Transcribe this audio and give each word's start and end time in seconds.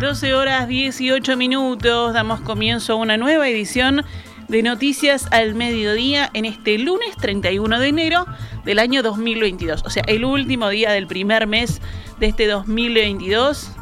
12 0.00 0.34
horas 0.34 0.66
18 0.66 1.36
minutos, 1.36 2.12
damos 2.12 2.40
comienzo 2.40 2.94
a 2.94 2.96
una 2.96 3.16
nueva 3.16 3.48
edición 3.48 4.04
de 4.48 4.62
Noticias 4.62 5.28
al 5.30 5.54
Mediodía 5.54 6.28
en 6.34 6.44
este 6.44 6.78
lunes 6.78 7.16
31 7.16 7.78
de 7.78 7.88
enero 7.88 8.26
del 8.64 8.80
año 8.80 9.02
2022. 9.02 9.84
O 9.84 9.90
sea, 9.90 10.02
el 10.08 10.24
último 10.24 10.68
día 10.68 10.90
del 10.90 11.06
primer 11.06 11.46
mes 11.46 11.80
de 12.18 12.26
este 12.26 12.48
2022. 12.48 13.72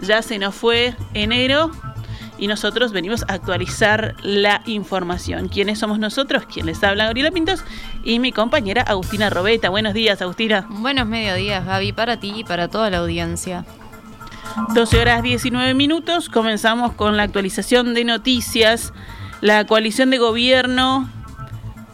Ya 0.00 0.22
se 0.22 0.38
nos 0.38 0.54
fue 0.54 0.94
enero 1.14 1.70
y 2.38 2.46
nosotros 2.46 2.92
venimos 2.92 3.24
a 3.28 3.34
actualizar 3.34 4.14
la 4.22 4.62
información. 4.66 5.48
¿Quiénes 5.48 5.78
somos 5.78 5.98
nosotros? 5.98 6.44
¿Quién 6.52 6.66
les 6.66 6.82
habla? 6.82 7.04
Gabriela 7.04 7.30
Pintos 7.30 7.64
y 8.04 8.18
mi 8.18 8.32
compañera 8.32 8.82
Agustina 8.82 9.30
Robeta. 9.30 9.70
Buenos 9.70 9.94
días, 9.94 10.20
Agustina. 10.22 10.66
Buenos 10.68 11.06
mediodías, 11.06 11.64
Gaby, 11.64 11.92
para 11.92 12.18
ti 12.18 12.32
y 12.36 12.44
para 12.44 12.68
toda 12.68 12.90
la 12.90 12.98
audiencia. 12.98 13.64
12 14.74 15.00
horas 15.00 15.22
19 15.22 15.74
minutos, 15.74 16.28
comenzamos 16.28 16.92
con 16.92 17.16
la 17.16 17.24
actualización 17.24 17.94
de 17.94 18.04
noticias. 18.04 18.92
La 19.40 19.66
coalición 19.66 20.10
de 20.10 20.18
gobierno 20.18 21.08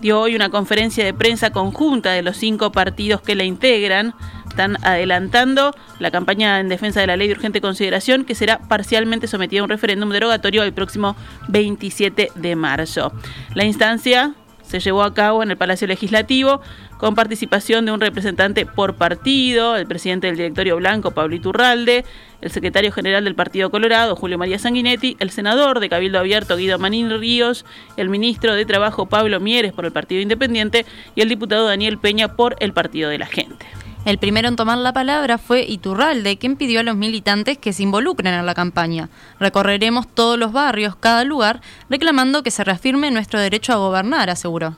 dio 0.00 0.20
hoy 0.20 0.36
una 0.36 0.50
conferencia 0.50 1.04
de 1.04 1.14
prensa 1.14 1.50
conjunta 1.50 2.12
de 2.12 2.22
los 2.22 2.36
cinco 2.36 2.72
partidos 2.72 3.20
que 3.20 3.34
la 3.34 3.44
integran. 3.44 4.14
Están 4.52 4.76
adelantando 4.84 5.74
la 5.98 6.10
campaña 6.10 6.60
en 6.60 6.68
defensa 6.68 7.00
de 7.00 7.06
la 7.06 7.16
ley 7.16 7.26
de 7.26 7.32
urgente 7.32 7.62
consideración 7.62 8.26
que 8.26 8.34
será 8.34 8.58
parcialmente 8.58 9.26
sometida 9.26 9.62
a 9.62 9.64
un 9.64 9.70
referéndum 9.70 10.10
derogatorio 10.10 10.62
el 10.62 10.74
próximo 10.74 11.16
27 11.48 12.32
de 12.34 12.54
marzo. 12.54 13.14
La 13.54 13.64
instancia 13.64 14.34
se 14.62 14.78
llevó 14.78 15.04
a 15.04 15.14
cabo 15.14 15.42
en 15.42 15.50
el 15.50 15.56
Palacio 15.56 15.86
Legislativo 15.86 16.60
con 16.98 17.14
participación 17.14 17.86
de 17.86 17.92
un 17.92 18.00
representante 18.02 18.66
por 18.66 18.96
partido, 18.96 19.74
el 19.76 19.86
presidente 19.86 20.26
del 20.26 20.36
directorio 20.36 20.76
blanco, 20.76 21.12
Pablo 21.12 21.34
Iturralde, 21.34 22.04
el 22.42 22.50
secretario 22.50 22.92
general 22.92 23.24
del 23.24 23.34
Partido 23.34 23.70
Colorado, 23.70 24.16
Julio 24.16 24.36
María 24.36 24.58
Sanguinetti, 24.58 25.16
el 25.18 25.30
senador 25.30 25.80
de 25.80 25.88
Cabildo 25.88 26.18
Abierto, 26.18 26.58
Guido 26.58 26.78
Manín 26.78 27.08
Ríos, 27.18 27.64
el 27.96 28.10
ministro 28.10 28.54
de 28.54 28.66
Trabajo, 28.66 29.06
Pablo 29.06 29.40
Mieres, 29.40 29.72
por 29.72 29.86
el 29.86 29.92
Partido 29.92 30.20
Independiente, 30.20 30.84
y 31.14 31.22
el 31.22 31.30
diputado 31.30 31.66
Daniel 31.66 31.96
Peña 31.96 32.36
por 32.36 32.54
el 32.60 32.74
Partido 32.74 33.08
de 33.08 33.18
la 33.18 33.26
Gente. 33.26 33.64
El 34.04 34.18
primero 34.18 34.48
en 34.48 34.56
tomar 34.56 34.78
la 34.78 34.92
palabra 34.92 35.38
fue 35.38 35.62
Iturralde, 35.62 36.36
quien 36.36 36.56
pidió 36.56 36.80
a 36.80 36.82
los 36.82 36.96
militantes 36.96 37.56
que 37.56 37.72
se 37.72 37.84
involucren 37.84 38.34
en 38.34 38.44
la 38.44 38.54
campaña. 38.54 39.10
Recorreremos 39.38 40.08
todos 40.08 40.36
los 40.36 40.52
barrios, 40.52 40.96
cada 40.96 41.22
lugar, 41.22 41.60
reclamando 41.88 42.42
que 42.42 42.50
se 42.50 42.64
reafirme 42.64 43.12
nuestro 43.12 43.38
derecho 43.38 43.72
a 43.72 43.76
gobernar, 43.76 44.28
aseguró. 44.28 44.74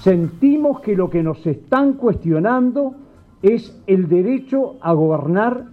Sentimos 0.00 0.80
que 0.80 0.96
lo 0.96 1.10
que 1.10 1.22
nos 1.22 1.46
están 1.46 1.92
cuestionando 1.92 2.94
es 3.42 3.76
el 3.86 4.08
derecho 4.08 4.76
a 4.80 4.94
gobernar 4.94 5.66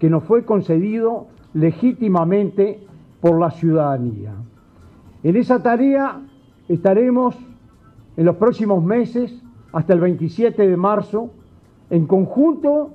que 0.00 0.08
nos 0.08 0.24
fue 0.24 0.46
concedido 0.46 1.26
legítimamente 1.52 2.80
por 3.20 3.38
la 3.38 3.50
ciudadanía. 3.50 4.32
En 5.22 5.36
esa 5.36 5.62
tarea 5.62 6.18
estaremos 6.66 7.34
en 8.16 8.24
los 8.24 8.36
próximos 8.36 8.82
meses, 8.82 9.34
hasta 9.72 9.92
el 9.92 10.00
27 10.00 10.66
de 10.66 10.76
marzo, 10.78 11.30
en 11.90 12.06
conjunto, 12.06 12.90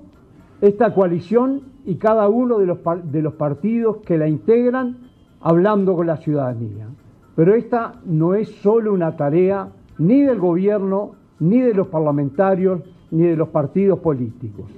esta 0.61 0.93
coalición 0.93 1.61
y 1.85 1.95
cada 1.95 2.29
uno 2.29 2.59
de 2.59 2.65
los, 2.65 2.79
de 3.05 3.21
los 3.21 3.33
partidos 3.33 3.97
que 4.05 4.17
la 4.17 4.27
integran, 4.27 4.97
hablando 5.39 5.95
con 5.95 6.07
la 6.07 6.17
ciudadanía. 6.17 6.87
Pero 7.35 7.55
esta 7.55 7.95
no 8.05 8.35
es 8.35 8.49
solo 8.61 8.93
una 8.93 9.15
tarea 9.15 9.69
ni 9.97 10.21
del 10.21 10.39
gobierno, 10.39 11.13
ni 11.39 11.61
de 11.61 11.73
los 11.73 11.87
parlamentarios, 11.87 12.81
ni 13.09 13.23
de 13.23 13.35
los 13.35 13.49
partidos 13.49 13.99
políticos. 13.99 14.69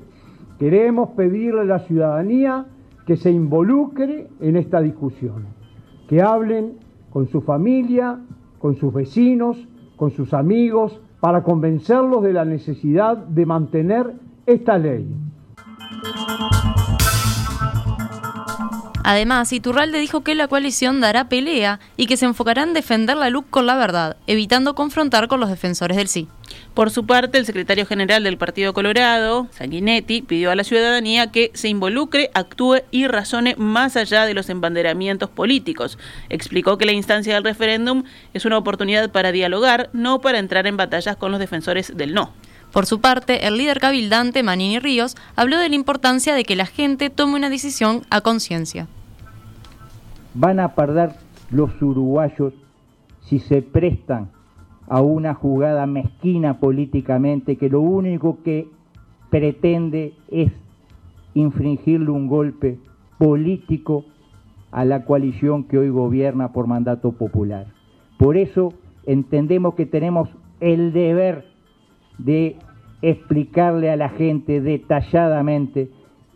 Queremos 0.60 1.10
pedirle 1.10 1.62
a 1.62 1.66
la 1.66 1.80
ciudadanía 1.80 2.66
que 3.06 3.18
se 3.18 3.32
involucre 3.32 4.30
en 4.40 4.56
esta 4.56 4.80
discusión, 4.80 5.46
que 6.08 6.22
hablen 6.22 6.76
con 7.10 7.28
su 7.28 7.42
familia, 7.42 8.20
con 8.60 8.76
sus 8.76 8.94
vecinos, 8.94 9.68
con 9.96 10.12
sus 10.12 10.34
amigos, 10.34 11.00
para 11.20 11.44
convencerlos 11.44 12.24
de 12.24 12.34
la 12.34 12.46
necesidad 12.46 13.16
de 13.18 13.46
mantener 13.46 14.14
esta 14.46 14.78
ley. 14.78 15.08
Además, 19.06 19.52
Iturralde 19.52 20.00
dijo 20.00 20.22
que 20.22 20.34
la 20.34 20.48
coalición 20.48 21.02
dará 21.02 21.28
pelea 21.28 21.80
y 21.98 22.08
que 22.08 22.16
se 22.16 22.26
enfocará 22.26 22.64
en 22.64 22.74
defender 22.74 23.18
la 23.18 23.30
luz 23.30 23.44
con 23.50 23.66
la 23.66 23.76
verdad, 23.76 24.16
evitando 24.28 24.76
confrontar 24.76 25.28
con 25.28 25.42
los 25.42 25.50
defensores 25.50 25.98
del 25.98 26.08
sí. 26.08 26.28
Por 26.74 26.90
su 26.90 27.06
parte, 27.06 27.38
el 27.38 27.46
secretario 27.46 27.86
general 27.86 28.24
del 28.24 28.40
Partido 28.40 28.74
Colorado, 28.74 29.48
Sanguinetti, 29.52 30.24
pidió 30.24 30.50
a 30.50 30.56
la 30.56 30.64
ciudadanía 30.64 31.32
que 31.32 31.52
se 31.54 31.70
involucre, 31.70 32.32
actúe 32.34 32.78
y 32.90 33.06
razone 33.06 33.56
más 33.58 33.96
allá 33.96 34.26
de 34.26 34.34
los 34.34 34.50
embanderamientos 34.50 35.30
políticos. 35.30 36.00
Explicó 36.30 36.80
que 36.80 36.86
la 36.86 36.92
instancia 36.94 37.36
del 37.36 37.44
referéndum 37.44 38.06
es 38.34 38.46
una 38.46 38.58
oportunidad 38.58 39.12
para 39.12 39.32
dialogar, 39.32 39.92
no 39.94 40.20
para 40.20 40.40
entrar 40.40 40.66
en 40.66 40.76
batallas 40.76 41.16
con 41.16 41.30
los 41.30 41.40
defensores 41.40 41.96
del 41.96 42.16
no. 42.16 42.32
Por 42.72 42.88
su 42.88 43.00
parte, 43.00 43.46
el 43.46 43.58
líder 43.58 43.80
cabildante, 43.80 44.42
Manini 44.42 44.80
Ríos, 44.80 45.16
habló 45.36 45.60
de 45.60 45.70
la 45.70 45.76
importancia 45.76 46.34
de 46.34 46.44
que 46.44 46.56
la 46.56 46.66
gente 46.66 47.12
tome 47.12 47.36
una 47.36 47.52
decisión 47.52 48.02
a 48.10 48.22
conciencia. 48.22 48.88
Van 50.34 50.60
a 50.60 50.74
perder 50.74 51.12
los 51.52 51.70
uruguayos 51.80 52.52
si 53.30 53.38
se 53.38 53.62
prestan 53.62 54.32
a 54.88 55.02
una 55.02 55.34
jugada 55.34 55.86
mezquina 55.86 56.60
políticamente 56.60 57.56
que 57.56 57.70
lo 57.70 57.82
único 57.82 58.40
que 58.44 58.68
pretende 59.30 60.14
es 60.30 60.52
infringirle 61.34 62.12
un 62.12 62.28
golpe 62.28 62.78
político 63.18 64.06
a 64.72 64.86
la 64.86 65.06
coalición 65.06 65.64
que 65.64 65.78
hoy 65.78 65.90
gobierna 65.90 66.52
por 66.52 66.68
mandato 66.68 67.14
popular. 67.14 67.68
Por 68.18 68.38
eso 68.38 68.74
entendemos 69.06 69.76
que 69.76 69.86
tenemos 69.86 70.30
el 70.60 70.94
deber 70.94 71.46
de 72.18 72.58
explicarle 73.02 73.90
a 73.90 73.98
la 73.98 74.10
gente 74.10 74.62
detalladamente 74.62 75.90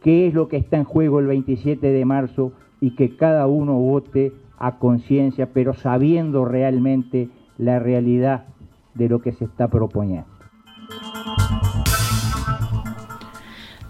qué 0.04 0.28
es 0.28 0.34
lo 0.34 0.48
que 0.48 0.58
está 0.58 0.78
en 0.78 0.84
juego 0.84 1.20
el 1.20 1.28
27 1.28 1.88
de 1.88 2.06
marzo 2.06 2.52
y 2.82 2.92
que 2.96 3.16
cada 3.16 3.48
uno 3.48 3.74
vote 3.74 4.34
a 4.60 4.78
conciencia, 4.80 5.50
pero 5.54 5.74
sabiendo 5.74 6.46
realmente 6.46 7.30
la 7.58 7.80
realidad 7.80 8.46
de 8.96 9.10
lo 9.10 9.22
que 9.22 9.32
se 9.32 9.46
está 9.46 9.68
proponiendo. 9.68 10.37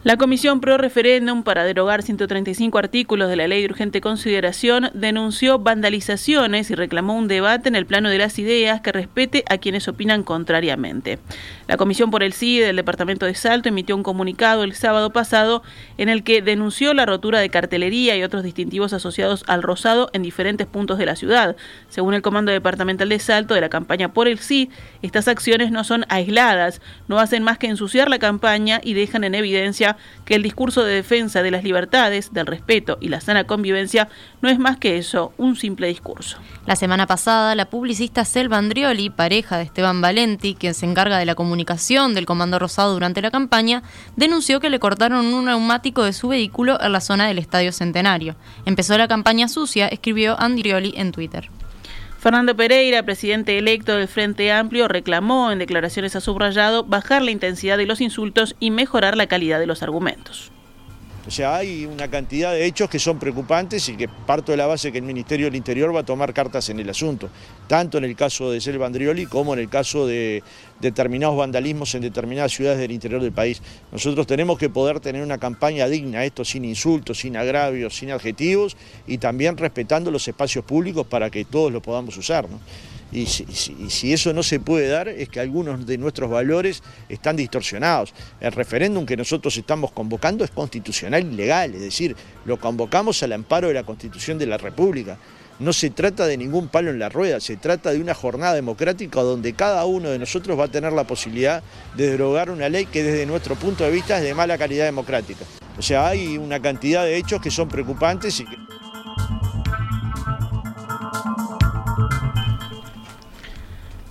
La 0.08 0.16
Comisión 0.16 0.62
Pro 0.62 0.78
Referéndum 0.78 1.44
para 1.44 1.66
derogar 1.66 2.02
135 2.02 2.78
artículos 2.78 3.28
de 3.28 3.36
la 3.36 3.46
Ley 3.46 3.60
de 3.60 3.68
Urgente 3.68 4.00
Consideración 4.00 4.90
denunció 4.94 5.60
vandalizaciones 5.60 6.72
y 6.72 6.76
reclamó 6.76 7.18
un 7.18 7.28
debate 7.28 7.68
en 7.68 7.76
el 7.76 7.86
plano 7.86 8.10
de 8.10 8.18
las 8.18 8.40
ideas 8.40 8.80
que 8.80 8.94
respete 8.94 9.44
a 9.50 9.58
quienes 9.58 9.90
opinan 9.90 10.24
contrariamente. 10.24 11.20
La 11.68 11.76
Comisión 11.76 12.10
por 12.10 12.24
el 12.24 12.32
Sí 12.32 12.58
del 12.58 12.78
Departamento 12.78 13.26
de 13.26 13.36
Salto 13.36 13.68
emitió 13.68 13.98
un 13.98 14.04
comunicado 14.04 14.64
el 14.64 14.76
sábado 14.76 15.12
pasado 15.12 15.62
en 15.98 16.08
el 16.08 16.24
que 16.24 16.42
denunció 16.42 16.94
la 16.94 17.06
rotura 17.06 17.40
de 17.40 17.50
cartelería 17.50 18.16
y 18.16 18.24
otros 18.24 18.44
distintivos 18.44 18.94
asociados 18.94 19.44
al 19.48 19.62
rosado 19.62 20.10
en 20.14 20.24
diferentes 20.24 20.68
puntos 20.68 21.00
de 21.00 21.06
la 21.06 21.18
ciudad. 21.18 21.58
Según 21.90 22.14
el 22.14 22.22
Comando 22.22 22.54
Departamental 22.54 23.10
de 23.10 23.20
Salto 23.20 23.56
de 23.56 23.60
la 23.60 23.68
campaña 23.68 24.14
por 24.14 24.30
el 24.30 24.40
Sí, 24.40 24.70
estas 25.02 25.28
acciones 25.28 25.70
no 25.70 25.84
son 25.84 26.06
aisladas, 26.08 26.80
no 27.10 27.20
hacen 27.20 27.44
más 27.44 27.58
que 27.58 27.68
ensuciar 27.68 28.10
la 28.10 28.20
campaña 28.20 28.80
y 28.82 28.94
dejan 28.94 29.26
en 29.26 29.36
evidencia 29.36 29.97
que 30.26 30.36
el 30.36 30.44
discurso 30.44 30.84
de 30.84 30.96
defensa 30.96 31.42
de 31.42 31.52
las 31.52 31.64
libertades, 31.64 32.34
del 32.34 32.46
respeto 32.46 32.98
y 33.02 33.10
la 33.10 33.22
sana 33.22 33.46
convivencia 33.46 34.10
no 34.42 34.50
es 34.50 34.60
más 34.60 34.78
que 34.78 34.98
eso, 34.98 35.34
un 35.38 35.56
simple 35.56 35.88
discurso. 35.88 36.38
La 36.66 36.76
semana 36.76 37.08
pasada, 37.08 37.56
la 37.56 37.70
publicista 37.70 38.26
Selva 38.26 38.58
Andrioli, 38.58 39.10
pareja 39.10 39.58
de 39.58 39.64
Esteban 39.64 40.02
Valenti, 40.02 40.56
quien 40.56 40.74
se 40.74 40.86
encarga 40.86 41.18
de 41.18 41.26
la 41.26 41.36
comunicación 41.36 42.14
del 42.14 42.26
Comando 42.26 42.60
Rosado 42.60 42.94
durante 42.94 43.22
la 43.22 43.32
campaña, 43.32 43.84
denunció 44.16 44.60
que 44.60 44.70
le 44.70 44.80
cortaron 44.80 45.26
un 45.26 45.46
neumático 45.46 46.04
de 46.04 46.14
su 46.14 46.28
vehículo 46.28 46.80
en 46.82 46.92
la 46.92 47.02
zona 47.02 47.28
del 47.28 47.40
Estadio 47.40 47.72
Centenario. 47.72 48.36
Empezó 48.66 48.98
la 48.98 49.08
campaña 49.08 49.48
sucia, 49.48 49.88
escribió 49.88 50.40
Andrioli 50.40 50.94
en 50.98 51.12
Twitter. 51.12 51.50
Fernando 52.28 52.58
Pereira, 52.58 53.04
presidente 53.04 53.58
electo 53.58 53.96
del 53.96 54.10
Frente 54.10 54.52
Amplio, 54.52 54.90
reclamó 54.90 55.50
en 55.50 55.60
declaraciones 55.60 56.14
a 56.18 56.20
subrayado 56.20 56.84
bajar 56.84 57.22
la 57.22 57.32
intensidad 57.32 57.78
de 57.78 57.86
los 57.86 58.02
insultos 58.02 58.58
y 58.60 58.70
mejorar 58.70 59.16
la 59.16 59.28
calidad 59.28 59.62
de 59.62 59.66
los 59.66 59.82
argumentos. 59.82 60.52
O 61.28 61.32
sea, 61.32 61.58
hay 61.58 61.86
una 61.86 62.10
cantidad 62.10 62.54
de 62.54 62.66
hechos 62.66 62.90
que 62.90 63.00
son 63.00 63.20
preocupantes 63.20 63.90
y 63.90 63.98
que 63.98 64.08
parto 64.08 64.54
de 64.54 64.58
la 64.58 64.66
base 64.66 64.94
que 64.94 64.98
el 64.98 65.04
Ministerio 65.04 65.48
del 65.48 65.58
Interior 65.58 65.94
va 65.94 66.00
a 66.00 66.06
tomar 66.06 66.34
cartas 66.34 66.70
en 66.70 66.80
el 66.80 66.90
asunto, 66.90 67.30
tanto 67.68 67.98
en 67.98 68.06
el 68.06 68.16
caso 68.16 68.50
de 68.50 68.62
Selva 68.62 68.86
Andrioli 68.86 69.26
como 69.26 69.54
en 69.54 69.60
el 69.60 69.68
caso 69.68 70.08
de 70.08 70.42
determinados 70.80 71.36
vandalismos 71.36 71.94
en 71.96 72.04
determinadas 72.04 72.54
ciudades 72.54 72.80
del 72.80 72.92
interior 72.92 73.22
del 73.22 73.34
país. 73.34 73.62
Nosotros 73.92 74.26
tenemos 74.26 74.58
que 74.58 74.70
poder 74.70 75.02
tener 75.02 75.22
una 75.22 75.38
campaña 75.38 75.90
digna, 75.90 76.24
esto 76.24 76.46
sin 76.46 76.64
insultos, 76.64 77.20
sin 77.20 77.36
agravios, 77.36 77.98
sin 77.98 78.12
adjetivos 78.12 78.78
y 79.06 79.18
también 79.18 79.58
respetando 79.58 80.12
los 80.12 80.26
espacios 80.30 80.64
públicos 80.64 81.06
para 81.08 81.30
que 81.30 81.44
todos 81.44 81.74
lo 81.74 81.82
podamos 81.82 82.16
usar. 82.16 82.48
Y 83.12 83.26
si, 83.26 84.14
eso 84.14 84.34
no 84.34 84.44
se 84.44 84.60
puede 84.60 84.90
dar 84.90 85.08
es 85.08 85.30
que 85.30 85.40
algunos 85.40 85.86
de 85.86 85.98
nuestros 85.98 86.30
valores 86.30 86.84
están 87.08 87.38
distorsionados. 87.38 88.14
El 88.42 88.52
referéndum 88.52 89.06
que 89.06 89.16
nosotros 89.16 89.56
estamos 89.56 89.92
convocando 89.92 90.44
es 90.44 90.52
constitucional 90.52 91.26
y 91.26 91.36
legal, 91.36 91.74
es 91.74 91.82
decir, 91.82 92.16
lo 92.46 92.60
convocamos 92.60 93.24
al 93.24 93.34
amparo 93.34 93.70
de 93.70 93.76
la 93.76 93.84
Constitución 93.84 94.38
de 94.38 94.48
la 94.48 94.58
República. 94.58 95.18
No 95.60 95.74
se 95.74 95.90
trata 95.90 96.28
de 96.28 96.38
ningún 96.38 96.68
palo 96.68 96.92
en 96.92 97.00
la 97.00 97.10
rueda, 97.10 97.40
se 97.40 97.58
trata 97.58 97.92
de 97.92 98.00
una 98.00 98.14
jornada 98.14 98.54
democrática 98.54 99.22
donde 99.22 99.54
cada 99.54 99.86
uno 99.86 100.10
de 100.10 100.20
nosotros 100.20 100.60
va 100.60 100.66
a 100.66 100.68
tener 100.68 100.94
la 100.94 101.06
posibilidad 101.06 101.64
de 101.96 102.12
derogar 102.12 102.52
una 102.52 102.70
ley 102.70 102.86
que 102.86 103.02
desde 103.02 103.26
nuestro 103.26 103.56
punto 103.56 103.84
de 103.84 103.90
vista 103.90 104.18
es 104.18 104.24
de 104.24 104.36
mala 104.36 104.58
calidad 104.58 104.86
democrática. 104.86 105.46
O 105.78 105.82
sea, 105.82 106.08
hay 106.10 106.38
una 106.38 106.62
cantidad 106.62 107.06
de 107.06 107.18
hechos 107.18 107.42
que 107.42 107.50
son 107.50 107.70
preocupantes 107.70 108.40
y 108.40 108.46
que... 108.46 108.67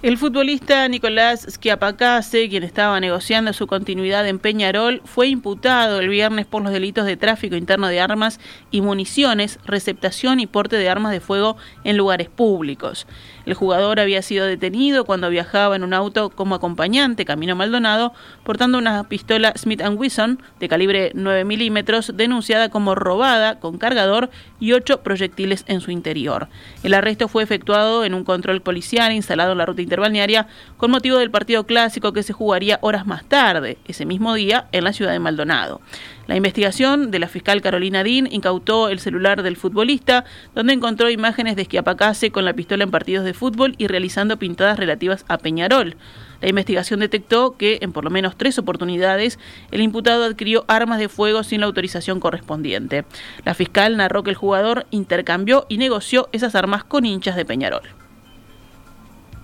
El 0.07 0.19
futbolista 0.19 0.87
Nicolás 0.87 1.45
Schiapacase, 1.51 2.49
quien 2.49 2.63
estaba 2.63 3.01
negociando 3.01 3.53
su 3.53 3.67
continuidad 3.67 4.25
en 4.29 4.39
Peñarol, 4.39 5.03
fue 5.05 5.27
imputado 5.27 5.99
el 5.99 6.09
viernes 6.09 6.47
por 6.47 6.63
los 6.63 6.71
delitos 6.71 7.07
de 7.07 7.17
tráfico 7.17 7.57
interno 7.57 7.89
de 7.89 7.99
armas 7.99 8.39
y 8.71 8.83
municiones, 8.83 9.59
receptación 9.65 10.39
y 10.39 10.47
porte 10.47 10.77
de 10.77 10.89
armas 10.89 11.11
de 11.11 11.19
fuego 11.19 11.57
en 11.83 11.97
lugares 11.97 12.29
públicos. 12.29 13.09
El 13.47 13.55
jugador 13.55 13.99
había 13.99 14.23
sido 14.23 14.47
detenido 14.47 15.05
cuando 15.07 15.29
viajaba 15.29 15.75
en 15.75 15.83
un 15.83 15.93
auto 15.93 16.31
como 16.31 16.55
acompañante 16.55 17.25
camino 17.25 17.57
Maldonado, 17.57 18.13
portando 18.45 18.79
una 18.79 19.09
pistola 19.09 19.55
Smith 19.57 19.83
Wesson 19.85 20.41
de 20.61 20.69
calibre 20.69 21.11
9 21.15 21.45
milímetros, 21.45 22.13
denunciada 22.15 22.69
como 22.69 22.95
robada 22.95 23.59
con 23.59 23.77
cargador 23.77 24.31
y 24.61 24.73
ocho 24.73 25.03
proyectiles 25.03 25.65
en 25.67 25.81
su 25.81 25.91
interior. 25.91 26.49
El 26.85 26.95
arresto 26.95 27.27
fue 27.27 27.43
efectuado 27.43 28.05
en 28.05 28.15
un 28.15 28.23
control 28.23 28.61
policial 28.61 29.11
instalado 29.11 29.51
en 29.51 29.59
la 29.59 29.67
ruta 29.67 29.83
interbalnearia 29.97 30.47
con 30.77 30.91
motivo 30.91 31.17
del 31.17 31.31
partido 31.31 31.65
clásico 31.65 32.13
que 32.13 32.23
se 32.23 32.35
jugaría 32.35 32.79
horas 32.83 33.07
más 33.07 33.25
tarde, 33.25 33.79
ese 33.89 34.05
mismo 34.05 34.35
día, 34.35 34.67
en 34.73 34.85
la 34.85 34.93
ciudad 34.93 35.13
de 35.13 35.19
Maldonado. 35.19 35.81
La 36.27 36.37
investigación 36.37 37.11
de 37.11 37.19
la 37.19 37.29
fiscal 37.29 37.63
Carolina 37.63 38.05
Dean 38.05 38.29
incautó 38.31 38.91
el 38.91 38.99
celular 38.99 39.43
del 39.43 39.57
futbolista, 39.57 40.25
donde 40.55 40.75
encontró 40.75 41.09
imágenes 41.09 41.57
de 41.57 41.63
Esquiapacase 41.63 42.31
con 42.31 42.45
la 42.45 42.53
pistola 42.53 42.85
en 42.85 42.91
partidos 42.91 43.25
de 43.25 43.33
fútbol 43.33 43.75
y 43.79 43.87
realizando 43.87 44.37
pintadas 44.37 44.79
relativas 44.79 45.25
a 45.29 45.39
Peñarol. 45.39 45.97
La 46.43 46.51
investigación 46.51 47.01
detectó 47.01 47.57
que, 47.57 47.79
en 47.81 47.93
por 47.93 48.05
lo 48.05 48.11
menos 48.11 48.37
tres 48.37 48.59
oportunidades, 48.59 49.39
el 49.71 49.81
imputado 49.81 50.25
adquirió 50.25 50.67
armas 50.69 50.99
de 50.99 51.09
fuego 51.09 51.43
sin 51.43 51.61
la 51.61 51.67
autorización 51.67 52.21
correspondiente. 52.21 53.07
La 53.45 53.55
fiscal 53.55 53.97
narró 53.97 54.23
que 54.23 54.31
el 54.31 54.37
jugador 54.37 54.85
intercambió 54.91 55.65
y 55.71 55.79
negoció 55.79 56.29
esas 56.33 56.55
armas 56.55 56.85
con 56.85 57.07
hinchas 57.07 57.37
de 57.37 57.47
Peñarol. 57.47 58.06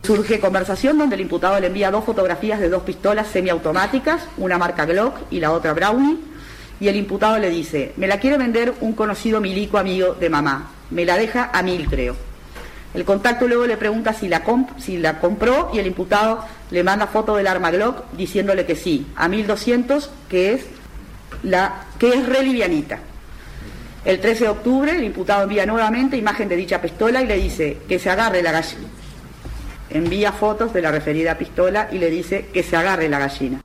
Surge 0.04 0.40
conversación 0.40 0.98
donde 0.98 1.14
el 1.14 1.20
imputado 1.20 1.60
le 1.60 1.68
envía 1.68 1.92
dos 1.92 2.04
fotografías 2.04 2.58
de 2.58 2.68
dos 2.68 2.82
pistolas 2.82 3.28
semiautomáticas, 3.28 4.22
una 4.36 4.58
marca 4.58 4.84
Glock 4.84 5.14
y 5.30 5.38
la 5.38 5.52
otra 5.52 5.74
Brownie, 5.74 6.18
y 6.80 6.88
el 6.88 6.96
imputado 6.96 7.38
le 7.38 7.50
dice, 7.50 7.92
me 7.96 8.08
la 8.08 8.18
quiere 8.18 8.36
vender 8.36 8.74
un 8.80 8.94
conocido 8.94 9.40
milico 9.40 9.78
amigo 9.78 10.14
de 10.14 10.28
mamá, 10.28 10.72
me 10.90 11.04
la 11.04 11.16
deja 11.16 11.50
a 11.52 11.62
mil 11.62 11.88
creo. 11.88 12.16
El 12.94 13.04
contacto 13.04 13.46
luego 13.46 13.64
le 13.64 13.76
pregunta 13.76 14.12
si 14.12 14.28
la, 14.28 14.42
compró 15.20 15.70
y 15.72 15.78
el 15.78 15.86
imputado 15.86 16.44
le 16.72 16.82
manda 16.82 17.06
foto 17.06 17.36
del 17.36 17.46
arma 17.46 17.70
Glock 17.70 18.10
diciéndole 18.16 18.66
que 18.66 18.74
sí, 18.74 19.06
a 19.14 19.28
1200, 19.28 20.10
que 20.28 20.54
es, 20.54 20.66
la, 21.44 21.84
que 22.00 22.08
es 22.08 22.26
re 22.26 22.42
livianita. 22.42 22.98
El 24.04 24.18
13 24.18 24.44
de 24.44 24.50
octubre 24.50 24.96
el 24.96 25.04
imputado 25.04 25.44
envía 25.44 25.64
nuevamente 25.64 26.16
imagen 26.16 26.48
de 26.48 26.56
dicha 26.56 26.82
pistola 26.82 27.22
y 27.22 27.26
le 27.28 27.36
dice 27.36 27.78
que 27.88 28.00
se 28.00 28.10
agarre 28.10 28.42
la 28.42 28.50
gallina. 28.50 28.88
Envía 29.94 30.32
fotos 30.32 30.72
de 30.72 30.82
la 30.82 30.90
referida 30.90 31.36
pistola 31.36 31.88
y 31.92 31.98
le 31.98 32.10
dice 32.10 32.48
que 32.52 32.62
se 32.62 32.76
agarre 32.76 33.08
la 33.08 33.18
gallina. 33.18 33.62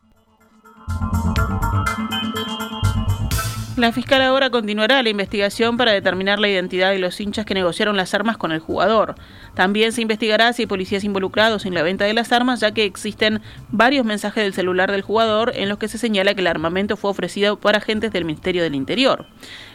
La 3.78 3.92
fiscal 3.92 4.24
ahora 4.24 4.50
continuará 4.50 5.04
la 5.04 5.10
investigación 5.10 5.78
para 5.78 5.92
determinar 5.92 6.40
la 6.40 6.50
identidad 6.50 6.90
de 6.90 6.98
los 6.98 7.22
hinchas 7.22 7.46
que 7.46 7.54
negociaron 7.54 7.96
las 7.96 8.16
armas 8.16 8.36
con 8.36 8.52
el 8.52 8.60
jugador. 8.60 9.14
También 9.54 9.92
se 9.92 10.02
investigará 10.02 10.52
si 10.52 10.64
hay 10.64 10.66
policías 10.66 11.04
involucrados 11.04 11.64
en 11.64 11.76
la 11.76 11.84
venta 11.84 12.04
de 12.06 12.16
las 12.16 12.32
armas, 12.32 12.60
ya 12.60 12.72
que 12.72 12.86
existen 12.86 13.40
varios 13.70 14.04
mensajes 14.04 14.44
del 14.44 14.54
celular 14.54 14.92
del 14.92 15.04
jugador 15.04 15.52
en 15.56 15.70
los 15.70 15.78
que 15.78 15.88
se 15.90 16.00
señala 16.00 16.34
que 16.34 16.42
el 16.42 16.48
armamento 16.48 16.98
fue 16.98 17.12
ofrecido 17.12 17.60
por 17.60 17.76
agentes 17.76 18.12
del 18.12 18.26
Ministerio 18.26 18.64
del 18.64 18.74
Interior. 18.74 19.28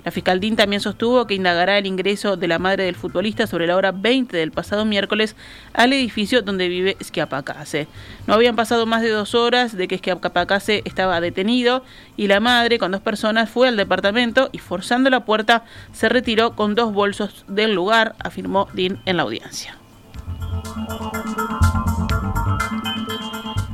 La 0.04 0.10
fiscal 0.10 0.40
DIN 0.40 0.56
también 0.56 0.80
sostuvo 0.80 1.26
que 1.26 1.34
indagará 1.34 1.78
el 1.78 1.86
ingreso 1.86 2.36
de 2.36 2.48
la 2.48 2.58
madre 2.58 2.84
del 2.84 2.96
futbolista 2.96 3.46
sobre 3.46 3.66
la 3.66 3.76
hora 3.76 3.92
20 3.92 4.36
del 4.36 4.50
pasado 4.50 4.84
miércoles 4.84 5.36
al 5.72 5.92
edificio 5.92 6.42
donde 6.42 6.68
vive 6.68 6.96
Schiapacase. 7.02 7.86
No 8.26 8.34
habían 8.34 8.56
pasado 8.56 8.86
más 8.86 9.02
de 9.02 9.10
dos 9.10 9.34
horas 9.34 9.76
de 9.76 9.88
que 9.88 9.98
Schiapacase 9.98 10.82
estaba 10.84 11.20
detenido 11.20 11.84
y 12.16 12.26
la 12.26 12.40
madre 12.40 12.78
con 12.78 12.90
dos 12.90 13.00
personas 13.00 13.48
fue 13.48 13.68
al 13.68 13.76
departamento 13.76 14.48
y 14.52 14.58
forzando 14.58 15.10
la 15.10 15.24
puerta 15.24 15.64
se 15.92 16.08
retiró 16.08 16.56
con 16.56 16.74
dos 16.74 16.92
bolsos 16.92 17.44
del 17.48 17.74
lugar, 17.74 18.16
afirmó 18.18 18.68
DIN 18.72 18.98
en 19.06 19.16
la 19.16 19.22
audiencia. 19.22 19.76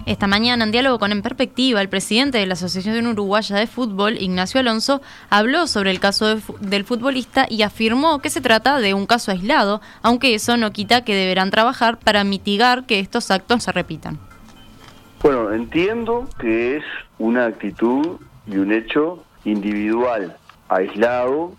Esta 0.08 0.26
mañana, 0.26 0.64
en 0.64 0.72
diálogo 0.72 0.98
con 0.98 1.12
En 1.12 1.20
Perspectiva, 1.20 1.82
el 1.82 1.90
presidente 1.90 2.38
de 2.38 2.46
la 2.46 2.54
Asociación 2.54 3.06
Uruguaya 3.08 3.56
de 3.56 3.66
Fútbol, 3.66 4.16
Ignacio 4.16 4.58
Alonso, 4.58 5.02
habló 5.28 5.66
sobre 5.66 5.90
el 5.90 6.00
caso 6.00 6.36
del 6.60 6.84
futbolista 6.84 7.44
y 7.46 7.60
afirmó 7.60 8.18
que 8.20 8.30
se 8.30 8.40
trata 8.40 8.80
de 8.80 8.94
un 8.94 9.04
caso 9.04 9.32
aislado, 9.32 9.82
aunque 10.00 10.34
eso 10.34 10.56
no 10.56 10.72
quita 10.72 11.04
que 11.04 11.14
deberán 11.14 11.50
trabajar 11.50 11.98
para 11.98 12.24
mitigar 12.24 12.86
que 12.86 13.00
estos 13.00 13.30
actos 13.30 13.64
se 13.64 13.72
repitan. 13.72 14.18
Bueno, 15.22 15.52
entiendo 15.52 16.26
que 16.40 16.78
es 16.78 16.84
una 17.18 17.44
actitud 17.44 18.16
y 18.46 18.56
un 18.56 18.72
hecho 18.72 19.22
individual, 19.44 20.38
aislado, 20.70 21.52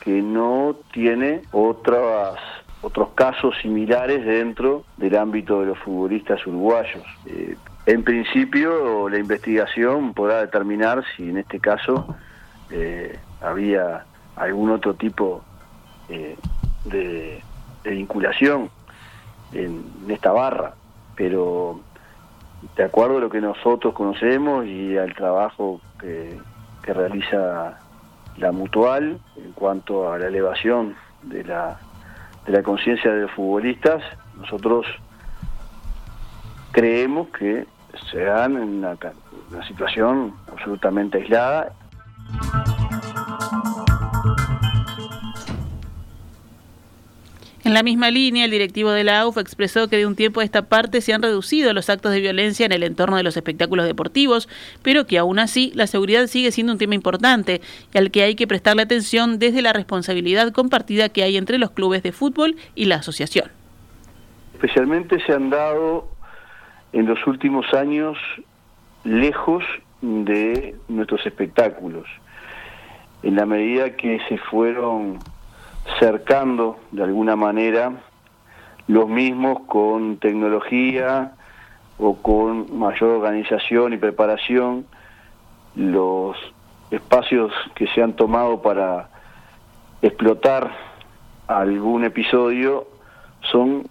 que 0.00 0.20
no 0.20 0.76
tiene 0.92 1.40
otras 1.50 2.34
otros 2.82 3.08
casos 3.14 3.54
similares 3.62 4.24
dentro 4.24 4.84
del 4.98 5.16
ámbito 5.16 5.60
de 5.60 5.66
los 5.68 5.78
futbolistas 5.78 6.46
uruguayos. 6.46 7.02
Eh, 7.24 7.56
en 7.86 8.02
principio, 8.02 9.08
la 9.08 9.18
investigación 9.18 10.12
podrá 10.12 10.40
determinar 10.40 11.04
si 11.16 11.28
en 11.28 11.38
este 11.38 11.60
caso 11.60 12.16
eh, 12.70 13.16
había 13.40 14.04
algún 14.34 14.70
otro 14.70 14.94
tipo 14.94 15.42
eh, 16.08 16.36
de, 16.84 17.42
vinculación 17.84 18.70
en, 19.52 19.84
esta 20.08 20.32
barra, 20.32 20.74
pero 21.14 21.80
de 22.74 22.82
acuerdo 22.82 23.18
a 23.18 23.20
lo 23.20 23.30
que 23.30 23.40
nosotros 23.40 23.94
conocemos 23.94 24.66
y 24.66 24.98
al 24.98 25.14
trabajo 25.14 25.80
que, 26.00 26.36
que 26.82 26.92
realiza 26.92 27.78
la 28.36 28.50
mutual 28.50 29.20
en 29.36 29.52
cuanto 29.52 30.12
a 30.12 30.18
la 30.18 30.26
elevación 30.26 30.96
de 31.22 31.44
la, 31.44 31.78
de 32.44 32.52
la 32.52 32.62
conciencia 32.64 33.12
de 33.12 33.22
los 33.22 33.30
futbolistas, 33.30 34.02
nosotros 34.36 34.86
creemos 36.72 37.28
que 37.28 37.66
se 38.10 38.20
dan 38.20 38.56
en 38.56 38.84
una, 38.84 38.96
situación 39.66 40.34
absolutamente 40.50 41.18
aislada. 41.18 41.72
En 47.64 47.74
la 47.74 47.82
misma 47.82 48.12
línea, 48.12 48.44
el 48.44 48.52
directivo 48.52 48.92
de 48.92 49.02
la 49.02 49.22
AUF 49.22 49.38
expresó 49.38 49.88
que 49.88 49.96
de 49.96 50.06
un 50.06 50.14
tiempo 50.14 50.38
a 50.38 50.44
esta 50.44 50.62
parte 50.62 51.00
se 51.00 51.12
han 51.12 51.20
reducido 51.20 51.72
los 51.72 51.90
actos 51.90 52.12
de 52.12 52.20
violencia 52.20 52.64
en 52.64 52.70
el 52.70 52.84
entorno 52.84 53.16
de 53.16 53.24
los 53.24 53.36
espectáculos 53.36 53.86
deportivos, 53.86 54.48
pero 54.82 55.08
que 55.08 55.18
aún 55.18 55.40
así 55.40 55.72
la 55.74 55.88
seguridad 55.88 56.28
sigue 56.28 56.52
siendo 56.52 56.74
un 56.74 56.78
tema 56.78 56.94
importante 56.94 57.60
y 57.92 57.98
al 57.98 58.12
que 58.12 58.22
hay 58.22 58.36
que 58.36 58.46
prestarle 58.46 58.82
atención 58.82 59.40
desde 59.40 59.62
la 59.62 59.72
responsabilidad 59.72 60.52
compartida 60.52 61.08
que 61.08 61.24
hay 61.24 61.36
entre 61.36 61.58
los 61.58 61.72
clubes 61.72 62.04
de 62.04 62.12
fútbol 62.12 62.54
y 62.76 62.84
la 62.84 62.96
asociación. 62.96 63.50
Especialmente 64.54 65.18
se 65.26 65.32
han 65.32 65.50
dado 65.50 66.08
en 66.92 67.06
los 67.06 67.26
últimos 67.26 67.72
años 67.74 68.18
lejos 69.04 69.64
de 70.00 70.74
nuestros 70.88 71.24
espectáculos. 71.26 72.06
En 73.22 73.36
la 73.36 73.46
medida 73.46 73.96
que 73.96 74.20
se 74.28 74.38
fueron 74.38 75.18
cercando 75.98 76.78
de 76.92 77.04
alguna 77.04 77.36
manera 77.36 77.92
los 78.88 79.08
mismos 79.08 79.60
con 79.66 80.18
tecnología 80.18 81.32
o 81.98 82.16
con 82.16 82.78
mayor 82.78 83.10
organización 83.10 83.92
y 83.92 83.96
preparación, 83.96 84.86
los 85.74 86.36
espacios 86.90 87.52
que 87.74 87.86
se 87.88 88.02
han 88.02 88.14
tomado 88.14 88.62
para 88.62 89.08
explotar 90.02 90.70
algún 91.46 92.04
episodio 92.04 92.86
son 93.50 93.88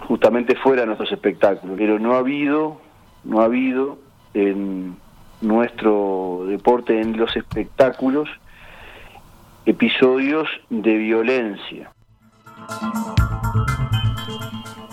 justamente 0.00 0.56
fuera 0.56 0.82
de 0.82 0.86
nuestros 0.86 1.12
espectáculos. 1.12 1.76
Pero 1.78 1.98
no 1.98 2.14
ha 2.14 2.18
habido, 2.18 2.80
no 3.24 3.40
ha 3.40 3.44
habido 3.44 3.98
en 4.34 4.96
nuestro 5.40 6.44
deporte, 6.46 7.00
en 7.00 7.16
los 7.16 7.36
espectáculos, 7.36 8.28
episodios 9.64 10.48
de 10.70 10.96
violencia. 10.96 11.90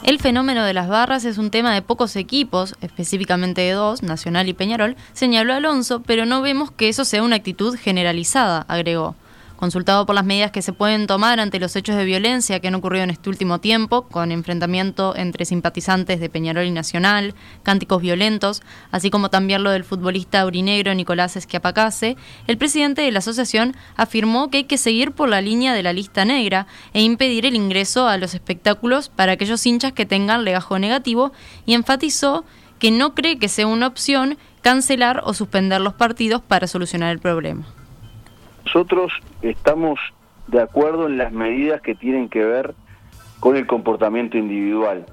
El 0.03 0.19
fenómeno 0.19 0.65
de 0.65 0.73
las 0.73 0.89
barras 0.89 1.23
es 1.23 1.37
un 1.37 1.49
tema 1.49 1.73
de 1.73 1.81
pocos 1.81 2.17
equipos, 2.17 2.75
específicamente 2.81 3.61
de 3.61 3.71
dos, 3.71 4.03
Nacional 4.03 4.49
y 4.49 4.53
Peñarol, 4.53 4.97
señaló 5.13 5.53
Alonso, 5.53 6.03
pero 6.05 6.25
no 6.25 6.41
vemos 6.41 6.71
que 6.71 6.89
eso 6.89 7.05
sea 7.05 7.23
una 7.23 7.37
actitud 7.37 7.77
generalizada, 7.77 8.65
agregó. 8.67 9.15
Consultado 9.63 10.05
por 10.05 10.13
las 10.13 10.25
medidas 10.25 10.51
que 10.51 10.61
se 10.61 10.73
pueden 10.73 11.07
tomar 11.07 11.39
ante 11.39 11.57
los 11.57 11.73
hechos 11.77 11.95
de 11.95 12.03
violencia 12.03 12.59
que 12.59 12.67
han 12.67 12.75
ocurrido 12.75 13.05
en 13.05 13.11
este 13.11 13.29
último 13.29 13.61
tiempo, 13.61 14.01
con 14.01 14.33
enfrentamiento 14.33 15.15
entre 15.15 15.45
simpatizantes 15.45 16.19
de 16.19 16.27
Peñarol 16.27 16.65
y 16.65 16.71
Nacional, 16.71 17.33
cánticos 17.63 18.01
violentos, 18.01 18.61
así 18.91 19.09
como 19.09 19.29
también 19.29 19.63
lo 19.63 19.71
del 19.71 19.85
futbolista 19.85 20.41
aurinegro 20.41 20.93
Nicolás 20.93 21.37
Esquiapacase, 21.37 22.17
el 22.45 22.57
presidente 22.57 23.03
de 23.03 23.11
la 23.13 23.19
asociación 23.19 23.73
afirmó 23.95 24.49
que 24.49 24.57
hay 24.57 24.63
que 24.65 24.77
seguir 24.77 25.13
por 25.13 25.29
la 25.29 25.39
línea 25.39 25.73
de 25.73 25.83
la 25.83 25.93
lista 25.93 26.25
negra 26.25 26.67
e 26.91 27.01
impedir 27.01 27.45
el 27.45 27.55
ingreso 27.55 28.09
a 28.09 28.17
los 28.17 28.33
espectáculos 28.33 29.07
para 29.07 29.31
aquellos 29.31 29.65
hinchas 29.65 29.93
que 29.93 30.05
tengan 30.05 30.43
legajo 30.43 30.77
negativo 30.77 31.31
y 31.65 31.75
enfatizó 31.75 32.43
que 32.79 32.91
no 32.91 33.15
cree 33.15 33.39
que 33.39 33.47
sea 33.47 33.67
una 33.67 33.87
opción 33.87 34.37
cancelar 34.61 35.21
o 35.23 35.33
suspender 35.33 35.79
los 35.79 35.93
partidos 35.93 36.41
para 36.41 36.67
solucionar 36.67 37.13
el 37.13 37.19
problema. 37.19 37.65
Nosotros 38.73 39.13
estamos 39.43 39.99
de 40.47 40.59
acuerdo 40.59 41.05
en 41.05 41.19
las 41.19 41.31
medidas 41.31 41.79
que 41.81 41.93
tienen 41.93 42.27
que 42.27 42.43
ver 42.43 42.73
con 43.39 43.55
el 43.55 43.67
comportamiento 43.67 44.35
individual. 44.35 45.05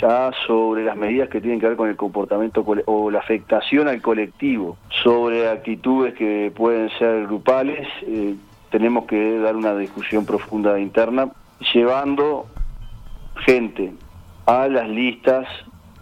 Ya 0.00 0.32
sobre 0.44 0.84
las 0.84 0.96
medidas 0.96 1.28
que 1.28 1.40
tienen 1.40 1.60
que 1.60 1.68
ver 1.68 1.76
con 1.76 1.88
el 1.88 1.94
comportamiento 1.94 2.64
o 2.86 3.10
la 3.12 3.20
afectación 3.20 3.86
al 3.86 4.02
colectivo, 4.02 4.76
sobre 5.04 5.48
actitudes 5.48 6.14
que 6.14 6.52
pueden 6.56 6.90
ser 6.98 7.28
grupales, 7.28 7.86
eh, 8.08 8.34
tenemos 8.70 9.04
que 9.04 9.38
dar 9.38 9.54
una 9.54 9.76
discusión 9.76 10.26
profunda 10.26 10.76
interna, 10.80 11.28
llevando 11.72 12.46
gente 13.46 13.92
a 14.46 14.66
las 14.66 14.88
listas 14.88 15.46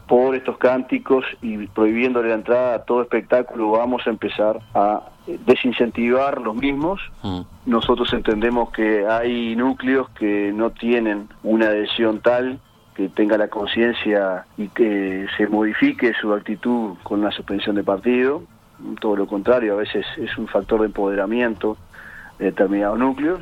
por 0.08 0.34
estos 0.34 0.56
cánticos 0.56 1.26
y 1.42 1.66
prohibiéndole 1.66 2.30
la 2.30 2.36
entrada 2.36 2.74
a 2.76 2.84
todo 2.84 3.02
espectáculo, 3.02 3.72
vamos 3.72 4.06
a 4.06 4.10
empezar 4.10 4.60
a 4.74 5.11
desincentivar 5.26 6.40
los 6.40 6.54
mismos. 6.54 7.00
Mm. 7.22 7.40
Nosotros 7.66 8.12
entendemos 8.12 8.70
que 8.70 9.06
hay 9.06 9.56
núcleos 9.56 10.10
que 10.10 10.52
no 10.52 10.70
tienen 10.70 11.28
una 11.42 11.66
adhesión 11.66 12.20
tal 12.20 12.58
que 12.94 13.08
tenga 13.08 13.38
la 13.38 13.48
conciencia 13.48 14.44
y 14.58 14.68
que 14.68 15.26
se 15.36 15.46
modifique 15.46 16.12
su 16.20 16.32
actitud 16.34 16.96
con 17.02 17.22
la 17.22 17.30
suspensión 17.30 17.76
de 17.76 17.84
partido. 17.84 18.42
Todo 19.00 19.16
lo 19.16 19.26
contrario, 19.26 19.74
a 19.74 19.76
veces 19.76 20.04
es 20.18 20.36
un 20.36 20.48
factor 20.48 20.80
de 20.80 20.86
empoderamiento 20.86 21.76
de 22.38 22.46
determinados 22.46 22.98
núcleos 22.98 23.40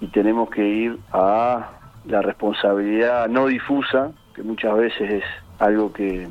y 0.00 0.08
tenemos 0.08 0.50
que 0.50 0.66
ir 0.66 0.98
a 1.12 1.70
la 2.06 2.22
responsabilidad 2.22 3.28
no 3.28 3.46
difusa, 3.46 4.10
que 4.34 4.42
muchas 4.42 4.76
veces 4.76 5.10
es 5.10 5.24
algo 5.60 5.92
que, 5.92 6.28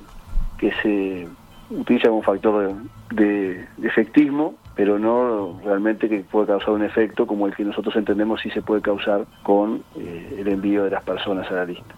que 0.58 0.74
se 0.82 1.28
utiliza 1.70 2.10
como 2.10 2.22
factor 2.22 2.74
de, 3.12 3.66
efectismo, 3.82 4.56
pero 4.82 4.98
no 4.98 5.60
realmente 5.64 6.10
que 6.10 6.22
puede 6.22 6.48
causar 6.48 6.72
un 6.72 6.84
efecto 6.84 7.28
como 7.28 7.46
el 7.46 7.56
que 7.56 7.64
nosotros 7.64 7.96
entendemos 7.96 8.42
si 8.42 8.50
se 8.50 8.64
puede 8.64 8.82
causar 8.82 9.28
con 9.44 9.84
eh, 9.96 10.38
el 10.40 10.48
envío 10.48 10.86
de 10.86 10.90
las 10.90 11.04
personas 11.04 11.46
a 11.52 11.54
la 11.54 11.66
lista. 11.66 11.94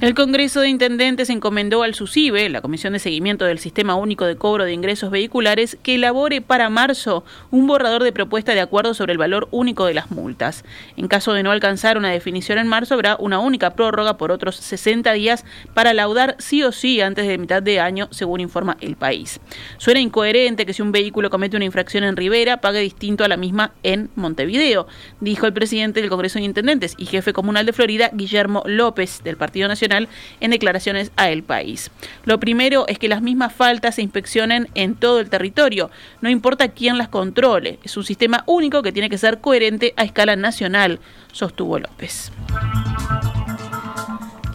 El 0.00 0.14
Congreso 0.14 0.62
de 0.62 0.70
Intendentes 0.70 1.28
encomendó 1.28 1.82
al 1.82 1.94
SUSIBE, 1.94 2.48
la 2.48 2.62
Comisión 2.62 2.94
de 2.94 2.98
Seguimiento 2.98 3.44
del 3.44 3.58
Sistema 3.58 3.96
Único 3.96 4.24
de 4.24 4.34
Cobro 4.34 4.64
de 4.64 4.72
Ingresos 4.72 5.10
Vehiculares, 5.10 5.76
que 5.82 5.96
elabore 5.96 6.40
para 6.40 6.70
marzo 6.70 7.22
un 7.50 7.66
borrador 7.66 8.02
de 8.02 8.10
propuesta 8.10 8.54
de 8.54 8.62
acuerdo 8.62 8.94
sobre 8.94 9.12
el 9.12 9.18
valor 9.18 9.48
único 9.50 9.84
de 9.84 9.92
las 9.92 10.10
multas. 10.10 10.64
En 10.96 11.06
caso 11.06 11.34
de 11.34 11.42
no 11.42 11.50
alcanzar 11.50 11.98
una 11.98 12.08
definición 12.08 12.56
en 12.56 12.66
marzo, 12.66 12.94
habrá 12.94 13.16
una 13.16 13.40
única 13.40 13.74
prórroga 13.74 14.16
por 14.16 14.32
otros 14.32 14.56
60 14.56 15.12
días 15.12 15.44
para 15.74 15.92
laudar 15.92 16.34
sí 16.38 16.62
o 16.62 16.72
sí 16.72 17.02
antes 17.02 17.28
de 17.28 17.36
mitad 17.36 17.62
de 17.62 17.78
año, 17.78 18.08
según 18.10 18.40
informa 18.40 18.78
el 18.80 18.96
país. 18.96 19.38
Suena 19.76 20.00
incoherente 20.00 20.64
que 20.64 20.72
si 20.72 20.80
un 20.80 20.92
vehículo 20.92 21.28
comete 21.28 21.56
una 21.56 21.66
infracción 21.66 22.04
en 22.04 22.16
Rivera, 22.16 22.62
pague 22.62 22.80
distinto 22.80 23.22
a 23.22 23.28
la 23.28 23.36
misma 23.36 23.74
en 23.82 24.08
Montevideo, 24.14 24.86
dijo 25.20 25.44
el 25.44 25.52
presidente 25.52 26.00
del 26.00 26.08
Congreso 26.08 26.38
de 26.38 26.46
Intendentes 26.46 26.94
y 26.96 27.04
jefe 27.04 27.34
comunal 27.34 27.66
de 27.66 27.74
Florida, 27.74 28.08
Guillermo 28.14 28.62
López, 28.64 29.20
del 29.22 29.36
Partido 29.36 29.68
En 30.40 30.50
declaraciones 30.50 31.10
a 31.16 31.30
El 31.30 31.42
País. 31.42 31.90
Lo 32.24 32.38
primero 32.38 32.86
es 32.88 32.98
que 32.98 33.08
las 33.08 33.22
mismas 33.22 33.52
faltas 33.52 33.96
se 33.96 34.02
inspeccionen 34.02 34.68
en 34.74 34.94
todo 34.94 35.20
el 35.20 35.30
territorio, 35.30 35.90
no 36.20 36.30
importa 36.30 36.68
quién 36.68 36.98
las 36.98 37.08
controle. 37.08 37.78
Es 37.82 37.96
un 37.96 38.04
sistema 38.04 38.44
único 38.46 38.82
que 38.82 38.92
tiene 38.92 39.10
que 39.10 39.18
ser 39.18 39.40
coherente 39.40 39.94
a 39.96 40.04
escala 40.04 40.36
nacional, 40.36 41.00
sostuvo 41.32 41.78
López. 41.78 42.30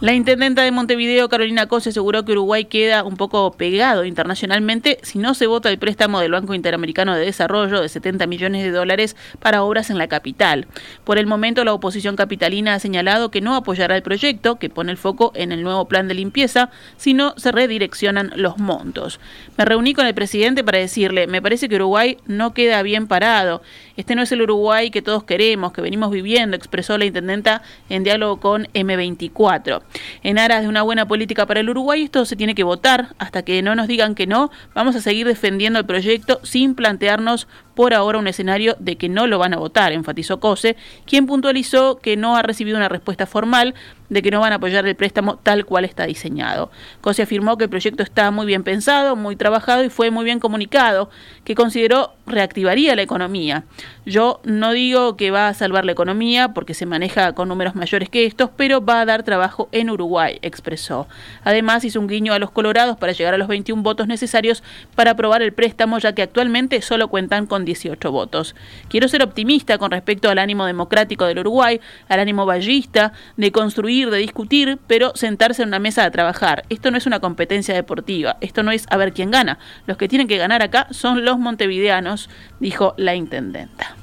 La 0.02 0.12
intendenta 0.12 0.62
de 0.62 0.72
Montevideo, 0.72 1.30
Carolina 1.30 1.68
Cose, 1.68 1.88
aseguró 1.88 2.22
que 2.26 2.32
Uruguay 2.32 2.66
queda 2.66 3.02
un 3.02 3.16
poco 3.16 3.50
pegado 3.52 4.04
internacionalmente 4.04 4.98
si 5.00 5.18
no 5.18 5.32
se 5.32 5.46
vota 5.46 5.70
el 5.70 5.78
préstamo 5.78 6.20
del 6.20 6.32
Banco 6.32 6.52
Interamericano 6.52 7.14
de 7.14 7.24
Desarrollo 7.24 7.80
de 7.80 7.88
70 7.88 8.26
millones 8.26 8.62
de 8.62 8.72
dólares 8.72 9.16
para 9.40 9.62
obras 9.62 9.88
en 9.88 9.96
la 9.96 10.06
capital. 10.06 10.66
Por 11.04 11.16
el 11.16 11.26
momento, 11.26 11.64
la 11.64 11.72
oposición 11.72 12.14
capitalina 12.14 12.74
ha 12.74 12.78
señalado 12.78 13.30
que 13.30 13.40
no 13.40 13.54
apoyará 13.54 13.96
el 13.96 14.02
proyecto, 14.02 14.58
que 14.58 14.68
pone 14.68 14.92
el 14.92 14.98
foco 14.98 15.32
en 15.34 15.50
el 15.50 15.62
nuevo 15.62 15.86
plan 15.86 16.08
de 16.08 16.14
limpieza, 16.14 16.68
sino 16.98 17.32
se 17.38 17.50
redireccionan 17.50 18.32
los 18.36 18.58
montos. 18.58 19.18
Me 19.56 19.64
reuní 19.64 19.94
con 19.94 20.06
el 20.06 20.14
presidente 20.14 20.62
para 20.62 20.76
decirle, 20.76 21.26
me 21.26 21.40
parece 21.40 21.70
que 21.70 21.76
Uruguay 21.76 22.18
no 22.26 22.52
queda 22.52 22.82
bien 22.82 23.06
parado. 23.06 23.62
Este 23.96 24.14
no 24.14 24.20
es 24.20 24.30
el 24.30 24.42
Uruguay 24.42 24.90
que 24.90 25.00
todos 25.00 25.24
queremos, 25.24 25.72
que 25.72 25.80
venimos 25.80 26.10
viviendo, 26.10 26.54
expresó 26.54 26.98
la 26.98 27.06
intendenta 27.06 27.62
en 27.88 28.04
diálogo 28.04 28.40
con 28.40 28.66
M24. 28.74 29.85
En 30.22 30.38
aras 30.38 30.62
de 30.62 30.68
una 30.68 30.82
buena 30.82 31.06
política 31.06 31.46
para 31.46 31.60
el 31.60 31.70
Uruguay, 31.70 32.02
esto 32.02 32.24
se 32.24 32.36
tiene 32.36 32.54
que 32.54 32.64
votar. 32.64 33.14
Hasta 33.18 33.42
que 33.42 33.62
no 33.62 33.74
nos 33.74 33.88
digan 33.88 34.14
que 34.14 34.26
no, 34.26 34.50
vamos 34.74 34.96
a 34.96 35.00
seguir 35.00 35.26
defendiendo 35.26 35.78
el 35.78 35.86
proyecto 35.86 36.40
sin 36.42 36.74
plantearnos 36.74 37.48
por 37.76 37.92
ahora 37.92 38.18
un 38.18 38.26
escenario 38.26 38.74
de 38.80 38.96
que 38.96 39.10
no 39.10 39.26
lo 39.26 39.38
van 39.38 39.52
a 39.52 39.58
votar, 39.58 39.92
enfatizó 39.92 40.40
Cose, 40.40 40.76
quien 41.04 41.26
puntualizó 41.26 41.98
que 41.98 42.16
no 42.16 42.36
ha 42.36 42.42
recibido 42.42 42.78
una 42.78 42.88
respuesta 42.88 43.26
formal 43.26 43.74
de 44.08 44.22
que 44.22 44.30
no 44.30 44.40
van 44.40 44.52
a 44.52 44.56
apoyar 44.56 44.86
el 44.86 44.96
préstamo 44.96 45.36
tal 45.36 45.66
cual 45.66 45.84
está 45.84 46.06
diseñado. 46.06 46.70
Cose 47.00 47.22
afirmó 47.22 47.58
que 47.58 47.64
el 47.64 47.70
proyecto 47.70 48.02
está 48.02 48.30
muy 48.30 48.46
bien 48.46 48.62
pensado, 48.62 49.14
muy 49.14 49.36
trabajado 49.36 49.84
y 49.84 49.90
fue 49.90 50.10
muy 50.10 50.24
bien 50.24 50.40
comunicado, 50.40 51.10
que 51.44 51.54
consideró 51.54 52.14
reactivaría 52.26 52.96
la 52.96 53.02
economía. 53.02 53.64
Yo 54.06 54.40
no 54.44 54.72
digo 54.72 55.16
que 55.16 55.30
va 55.30 55.48
a 55.48 55.54
salvar 55.54 55.84
la 55.84 55.92
economía 55.92 56.54
porque 56.54 56.72
se 56.72 56.86
maneja 56.86 57.34
con 57.34 57.48
números 57.48 57.74
mayores 57.74 58.08
que 58.08 58.24
estos, 58.24 58.50
pero 58.56 58.84
va 58.84 59.00
a 59.00 59.04
dar 59.04 59.22
trabajo 59.22 59.68
en 59.72 59.90
Uruguay, 59.90 60.38
expresó. 60.40 61.08
Además 61.44 61.84
hizo 61.84 62.00
un 62.00 62.06
guiño 62.08 62.32
a 62.32 62.38
los 62.38 62.50
colorados 62.50 62.96
para 62.96 63.12
llegar 63.12 63.34
a 63.34 63.38
los 63.38 63.48
21 63.48 63.82
votos 63.82 64.06
necesarios 64.06 64.62
para 64.94 65.12
aprobar 65.12 65.42
el 65.42 65.52
préstamo, 65.52 65.98
ya 65.98 66.14
que 66.14 66.22
actualmente 66.22 66.80
solo 66.80 67.08
cuentan 67.08 67.46
con 67.46 67.65
18 67.66 68.10
votos. 68.10 68.56
Quiero 68.88 69.08
ser 69.08 69.22
optimista 69.22 69.76
con 69.76 69.90
respecto 69.90 70.30
al 70.30 70.38
ánimo 70.38 70.64
democrático 70.64 71.26
del 71.26 71.40
Uruguay, 71.40 71.80
al 72.08 72.20
ánimo 72.20 72.46
ballista, 72.46 73.12
de 73.36 73.52
construir, 73.52 74.08
de 74.08 74.18
discutir, 74.18 74.78
pero 74.86 75.12
sentarse 75.14 75.62
en 75.62 75.68
una 75.68 75.78
mesa 75.78 76.04
a 76.04 76.10
trabajar. 76.10 76.64
Esto 76.70 76.90
no 76.90 76.96
es 76.96 77.06
una 77.06 77.20
competencia 77.20 77.74
deportiva, 77.74 78.38
esto 78.40 78.62
no 78.62 78.70
es 78.70 78.86
a 78.88 78.96
ver 78.96 79.12
quién 79.12 79.30
gana. 79.30 79.58
Los 79.86 79.98
que 79.98 80.08
tienen 80.08 80.28
que 80.28 80.38
ganar 80.38 80.62
acá 80.62 80.86
son 80.90 81.26
los 81.26 81.38
montevideanos, 81.38 82.30
dijo 82.60 82.94
la 82.96 83.14
intendenta. 83.14 83.96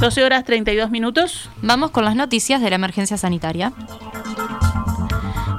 12 0.00 0.24
horas 0.24 0.44
32 0.44 0.90
minutos. 0.90 1.50
Vamos 1.62 1.90
con 1.90 2.04
las 2.04 2.16
noticias 2.16 2.60
de 2.60 2.70
la 2.70 2.76
emergencia 2.76 3.16
sanitaria. 3.16 3.72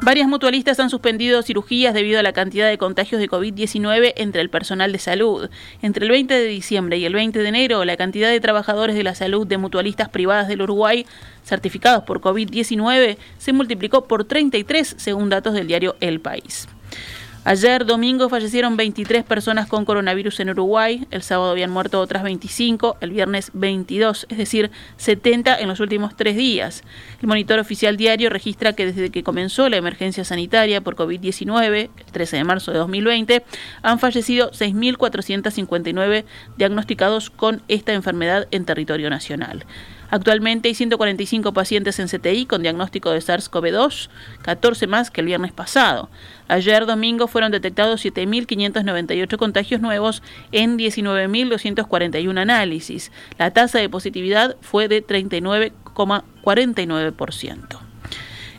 Varias 0.07 0.29
mutualistas 0.29 0.79
han 0.79 0.89
suspendido 0.89 1.43
cirugías 1.43 1.93
debido 1.93 2.17
a 2.17 2.23
la 2.23 2.31
cantidad 2.31 2.69
de 2.69 2.77
contagios 2.77 3.19
de 3.19 3.27
COVID-19 3.27 4.13
entre 4.15 4.39
el 4.39 4.49
personal 4.49 4.93
de 4.93 4.99
salud. 4.99 5.49
Entre 5.81 6.05
el 6.05 6.11
20 6.11 6.33
de 6.33 6.45
diciembre 6.45 6.97
y 6.97 7.03
el 7.03 7.13
20 7.13 7.37
de 7.37 7.49
enero, 7.49 7.83
la 7.83 7.97
cantidad 7.97 8.29
de 8.29 8.39
trabajadores 8.39 8.95
de 8.95 9.03
la 9.03 9.15
salud 9.15 9.45
de 9.45 9.57
mutualistas 9.57 10.07
privadas 10.07 10.47
del 10.47 10.61
Uruguay 10.61 11.05
certificados 11.43 12.05
por 12.05 12.21
COVID-19 12.21 13.17
se 13.37 13.51
multiplicó 13.51 14.07
por 14.07 14.23
33, 14.23 14.95
según 14.97 15.27
datos 15.27 15.53
del 15.53 15.67
diario 15.67 15.97
El 15.99 16.21
País. 16.21 16.69
Ayer 17.47 17.85
domingo 17.85 18.27
fallecieron 18.27 18.75
23 18.75 19.23
personas 19.23 19.67
con 19.67 19.85
coronavirus 19.85 20.41
en 20.41 20.49
Uruguay, 20.49 21.07
el 21.11 21.21
sábado 21.21 21.51
habían 21.51 21.71
muerto 21.71 22.01
otras 22.01 22.23
25, 22.23 22.97
el 22.99 23.11
viernes 23.11 23.51
22, 23.53 24.25
es 24.27 24.37
decir, 24.37 24.69
70 24.97 25.57
en 25.57 25.69
los 25.69 25.79
últimos 25.79 26.17
tres 26.17 26.35
días. 26.35 26.83
El 27.21 27.29
monitor 27.29 27.59
oficial 27.59 27.95
diario 27.95 28.29
registra 28.29 28.73
que 28.73 28.87
desde 28.87 29.11
que 29.11 29.23
comenzó 29.23 29.69
la 29.69 29.77
emergencia 29.77 30.25
sanitaria 30.25 30.81
por 30.81 30.97
COVID-19, 30.97 31.89
el 31.97 32.11
13 32.11 32.35
de 32.35 32.43
marzo 32.43 32.73
de 32.73 32.79
2020, 32.79 33.45
han 33.81 33.99
fallecido 33.99 34.51
6.459 34.51 36.25
diagnosticados 36.57 37.29
con 37.29 37.61
esta 37.69 37.93
enfermedad 37.93 38.49
en 38.51 38.65
territorio 38.65 39.09
nacional. 39.09 39.65
Actualmente 40.09 40.69
hay 40.69 40.75
145 40.75 41.51
pacientes 41.53 41.99
en 41.99 42.07
CTI 42.07 42.45
con 42.45 42.61
diagnóstico 42.61 43.11
de 43.11 43.19
SARS-CoV-2, 43.19 44.07
14 44.41 44.87
más 44.87 45.11
que 45.11 45.19
el 45.21 45.27
viernes 45.27 45.51
pasado. 45.51 46.09
Ayer 46.47 46.85
domingo 46.85 47.27
fueron 47.27 47.51
detectados 47.51 48.05
7.598 48.05 49.37
contagios 49.37 49.81
nuevos 49.81 50.23
en 50.51 50.77
19.241 50.77 52.39
análisis. 52.39 53.11
La 53.37 53.51
tasa 53.51 53.79
de 53.79 53.89
positividad 53.89 54.55
fue 54.61 54.87
de 54.87 55.05
39,49%. 55.05 57.86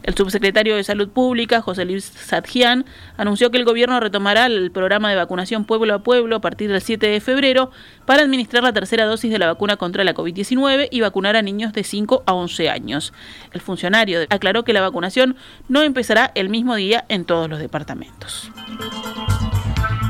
El 0.09 0.15
subsecretario 0.15 0.75
de 0.75 0.85
Salud 0.85 1.11
Pública, 1.11 1.61
José 1.61 1.85
Luis 1.85 2.03
Sadjian, 2.03 2.87
anunció 3.19 3.51
que 3.51 3.59
el 3.59 3.67
gobierno 3.67 4.01
retomará 4.01 4.47
el 4.47 4.71
programa 4.71 5.11
de 5.11 5.17
vacunación 5.17 5.67
pueblo 5.67 5.93
a 5.93 6.03
pueblo 6.03 6.37
a 6.37 6.41
partir 6.41 6.71
del 6.73 6.81
7 6.81 7.09
de 7.09 7.21
febrero 7.21 7.71
para 8.07 8.23
administrar 8.23 8.63
la 8.63 8.73
tercera 8.73 9.05
dosis 9.05 9.31
de 9.31 9.39
la 9.39 9.49
vacuna 9.49 9.77
contra 9.77 10.05
la 10.05 10.15
COVID-19 10.15 10.89
y 10.91 11.03
vacunar 11.03 11.37
a 11.37 11.43
niños 11.43 11.75
de 11.75 11.85
5 11.85 12.23
a 12.25 12.33
11 12.33 12.71
años. 12.71 13.13
El 13.53 13.61
funcionario 13.61 14.21
aclaró 14.31 14.65
que 14.65 14.73
la 14.73 14.81
vacunación 14.81 15.37
no 15.69 15.83
empezará 15.83 16.33
el 16.35 16.49
mismo 16.49 16.75
día 16.75 17.05
en 17.11 17.27
todos 17.27 17.51
los 17.51 17.59
departamentos. 17.59 18.51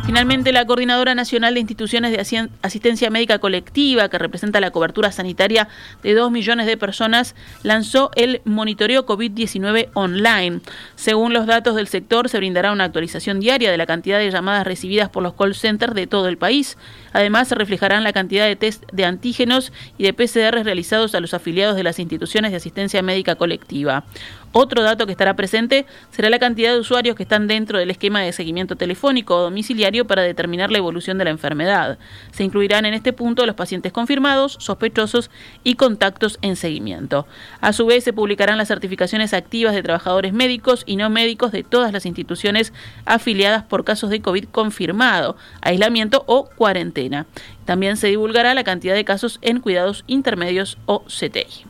Finalmente, 0.09 0.53
la 0.53 0.65
Coordinadora 0.65 1.15
Nacional 1.15 1.53
de 1.53 1.61
Instituciones 1.61 2.13
de 2.13 2.49
Asistencia 2.63 3.11
Médica 3.11 3.41
Colectiva, 3.41 4.09
que 4.09 4.17
representa 4.17 4.59
la 4.59 4.71
cobertura 4.71 5.13
sanitaria 5.13 5.69
de 6.03 6.15
2 6.15 6.31
millones 6.31 6.65
de 6.65 6.79
personas, 6.79 7.35
lanzó 7.63 8.11
el 8.17 8.41
monitoreo 8.47 9.05
COVID-19 9.05 9.91
online. 9.93 10.61
Según 10.97 11.35
los 11.35 11.45
datos 11.45 11.77
del 11.77 11.89
sector, 11.89 12.31
se 12.31 12.39
brindará 12.39 12.73
una 12.73 12.85
actualización 12.85 13.39
diaria 13.39 13.71
de 13.71 13.77
la 13.77 13.85
cantidad 13.85 14.19
de 14.19 14.31
llamadas 14.31 14.67
recibidas 14.67 15.11
por 15.11 15.23
los 15.23 15.35
call 15.35 15.55
centers 15.55 15.93
de 15.93 16.07
todo 16.07 16.29
el 16.29 16.39
país. 16.39 16.79
Además, 17.13 17.49
se 17.49 17.57
reflejarán 17.57 18.03
la 18.03 18.15
cantidad 18.15 18.47
de 18.47 18.57
test 18.57 18.85
de 18.91 19.05
antígenos 19.05 19.75
y 19.99 20.05
de 20.05 20.15
PCR 20.15 20.65
realizados 20.65 21.15
a 21.15 21.21
los 21.21 21.35
afiliados 21.35 21.77
de 21.77 21.83
las 21.83 21.99
instituciones 21.99 22.51
de 22.51 22.57
asistencia 22.57 23.03
médica 23.03 23.35
colectiva. 23.35 24.05
Otro 24.53 24.83
dato 24.83 25.07
que 25.07 25.13
estará 25.13 25.37
presente 25.37 25.87
será 26.11 26.31
la 26.31 26.39
cantidad 26.39 26.73
de 26.73 26.79
usuarios 26.79 27.17
que 27.17 27.23
están 27.23 27.47
dentro 27.47 27.79
del 27.79 27.91
esquema 27.91 28.21
de 28.21 28.33
seguimiento 28.33 28.77
telefónico 28.77 29.37
o 29.37 29.43
domiciliario 29.43 30.07
para 30.07 30.23
determinar 30.23 30.71
la 30.71 30.79
evolución 30.79 31.19
de 31.19 31.25
la 31.25 31.31
enfermedad. 31.31 31.99
Se 32.33 32.45
incluirán 32.45 32.87
en 32.87 32.95
este 32.95 33.13
punto 33.13 33.45
los 33.45 33.55
pacientes 33.55 33.93
confirmados, 33.93 34.57
sospechosos 34.59 35.31
y 35.65 35.75
contactos 35.75 36.39
en 36.41 36.57
seguimiento. 36.57 37.27
A 37.61 37.73
su 37.73 37.87
vez, 37.87 38.05
se 38.05 38.13
publicarán 38.13 38.59
las 38.59 38.69
certificaciones 38.69 39.35
activas 39.35 39.75
de 39.75 39.83
trabajadores 39.83 40.33
médicos 40.33 40.83
y 40.87 40.97
no 40.97 41.11
médicos 41.11 41.53
de 41.53 41.63
todas 41.63 41.93
las 41.93 42.07
instituciones 42.07 42.73
afiliadas 43.05 43.65
por 43.65 43.85
casos 43.85 44.11
de 44.11 44.21
COVID 44.21 44.47
confirmado, 44.47 45.37
aislamiento 45.61 46.25
o 46.27 46.49
cuarentena. 46.49 47.27
También 47.65 47.97
se 47.97 48.09
divulgará 48.09 48.55
la 48.55 48.65
cantidad 48.65 48.95
de 48.95 49.05
casos 49.05 49.39
en 49.43 49.61
cuidados 49.61 50.05
intermedios 50.07 50.79
o 50.87 51.05
CTI. 51.05 51.67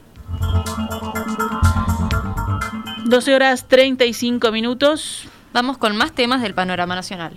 12 3.09 3.35
horas 3.35 3.67
35 3.69 4.53
minutos. 4.53 5.27
Vamos 5.55 5.79
con 5.79 5.97
más 5.97 6.13
temas 6.13 6.43
del 6.43 6.53
panorama 6.53 6.95
nacional. 6.95 7.33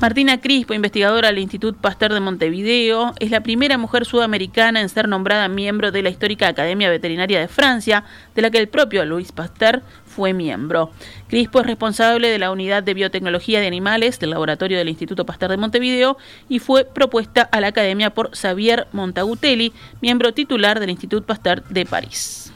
Martina 0.00 0.40
Crispo, 0.40 0.72
investigadora 0.72 1.28
del 1.28 1.40
Instituto 1.40 1.78
Pasteur 1.78 2.14
de 2.14 2.20
Montevideo, 2.20 3.12
es 3.18 3.30
la 3.30 3.42
primera 3.42 3.76
mujer 3.76 4.06
sudamericana 4.06 4.80
en 4.80 4.88
ser 4.88 5.06
nombrada 5.06 5.48
miembro 5.48 5.92
de 5.92 6.00
la 6.02 6.08
histórica 6.08 6.48
Academia 6.48 6.88
Veterinaria 6.88 7.38
de 7.40 7.48
Francia, 7.48 8.04
de 8.34 8.40
la 8.40 8.50
que 8.50 8.56
el 8.56 8.70
propio 8.70 9.04
Louis 9.04 9.32
Pasteur 9.32 9.82
fue 10.06 10.32
miembro. 10.32 10.90
Crispo 11.28 11.60
es 11.60 11.66
responsable 11.66 12.30
de 12.30 12.38
la 12.38 12.50
Unidad 12.50 12.82
de 12.82 12.94
Biotecnología 12.94 13.60
de 13.60 13.66
Animales 13.66 14.18
del 14.18 14.30
Laboratorio 14.30 14.78
del 14.78 14.88
Instituto 14.88 15.26
Pasteur 15.26 15.50
de 15.50 15.58
Montevideo 15.58 16.16
y 16.48 16.58
fue 16.58 16.86
propuesta 16.86 17.42
a 17.42 17.60
la 17.60 17.66
Academia 17.66 18.14
por 18.14 18.30
Xavier 18.34 18.86
Montagutelli, 18.92 19.74
miembro 20.00 20.32
titular 20.32 20.80
del 20.80 20.88
Instituto 20.88 21.26
Pasteur 21.26 21.62
de 21.64 21.84
París. 21.84 22.50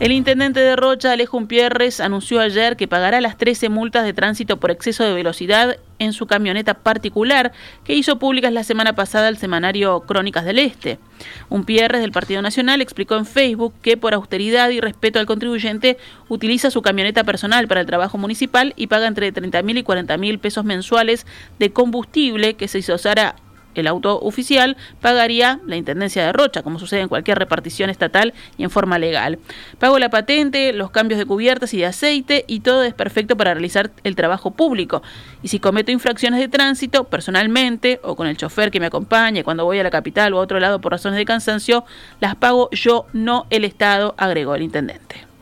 El 0.00 0.10
intendente 0.10 0.58
de 0.58 0.74
Rocha, 0.74 1.12
Alejo 1.12 1.46
Pierres, 1.46 2.00
anunció 2.00 2.40
ayer 2.40 2.76
que 2.76 2.88
pagará 2.88 3.20
las 3.20 3.38
13 3.38 3.68
multas 3.68 4.04
de 4.04 4.12
tránsito 4.12 4.58
por 4.58 4.72
exceso 4.72 5.04
de 5.04 5.14
velocidad 5.14 5.76
en 6.00 6.12
su 6.12 6.26
camioneta 6.26 6.74
particular 6.74 7.52
que 7.84 7.94
hizo 7.94 8.18
públicas 8.18 8.52
la 8.52 8.64
semana 8.64 8.96
pasada 8.96 9.28
el 9.28 9.38
semanario 9.38 10.00
Crónicas 10.00 10.44
del 10.44 10.58
Este. 10.58 10.98
Un 11.48 11.64
Pierres 11.64 12.00
del 12.00 12.10
Partido 12.10 12.42
Nacional 12.42 12.80
explicó 12.80 13.14
en 13.14 13.24
Facebook 13.24 13.72
que 13.82 13.96
por 13.96 14.14
austeridad 14.14 14.68
y 14.70 14.80
respeto 14.80 15.20
al 15.20 15.26
contribuyente 15.26 15.96
utiliza 16.28 16.72
su 16.72 16.82
camioneta 16.82 17.22
personal 17.22 17.68
para 17.68 17.80
el 17.80 17.86
trabajo 17.86 18.18
municipal 18.18 18.74
y 18.76 18.88
paga 18.88 19.06
entre 19.06 19.30
30 19.30 19.62
mil 19.62 19.78
y 19.78 19.84
40 19.84 20.16
mil 20.18 20.40
pesos 20.40 20.64
mensuales 20.64 21.24
de 21.60 21.72
combustible 21.72 22.54
que 22.54 22.66
se 22.66 22.82
el 23.74 23.86
auto 23.86 24.18
oficial 24.20 24.76
pagaría 25.00 25.60
la 25.66 25.76
Intendencia 25.76 26.24
de 26.24 26.32
Rocha, 26.32 26.62
como 26.62 26.78
sucede 26.78 27.00
en 27.00 27.08
cualquier 27.08 27.38
repartición 27.38 27.90
estatal 27.90 28.34
y 28.56 28.64
en 28.64 28.70
forma 28.70 28.98
legal. 28.98 29.38
Pago 29.78 29.98
la 29.98 30.10
patente, 30.10 30.72
los 30.72 30.90
cambios 30.90 31.18
de 31.18 31.26
cubiertas 31.26 31.74
y 31.74 31.78
de 31.78 31.86
aceite 31.86 32.44
y 32.46 32.60
todo 32.60 32.82
es 32.84 32.94
perfecto 32.94 33.36
para 33.36 33.54
realizar 33.54 33.90
el 34.04 34.16
trabajo 34.16 34.52
público. 34.52 35.02
Y 35.42 35.48
si 35.48 35.58
cometo 35.58 35.90
infracciones 35.90 36.40
de 36.40 36.48
tránsito, 36.48 37.04
personalmente 37.04 38.00
o 38.02 38.16
con 38.16 38.26
el 38.26 38.36
chofer 38.36 38.70
que 38.70 38.80
me 38.80 38.86
acompañe 38.86 39.44
cuando 39.44 39.64
voy 39.64 39.78
a 39.78 39.82
la 39.82 39.90
capital 39.90 40.32
o 40.34 40.38
a 40.38 40.42
otro 40.42 40.60
lado 40.60 40.80
por 40.80 40.92
razones 40.92 41.18
de 41.18 41.24
cansancio, 41.24 41.84
las 42.20 42.34
pago 42.36 42.68
yo, 42.72 43.06
no 43.12 43.46
el 43.50 43.64
Estado, 43.64 44.14
agregó 44.16 44.54
el 44.54 44.62
intendente. 44.62 45.33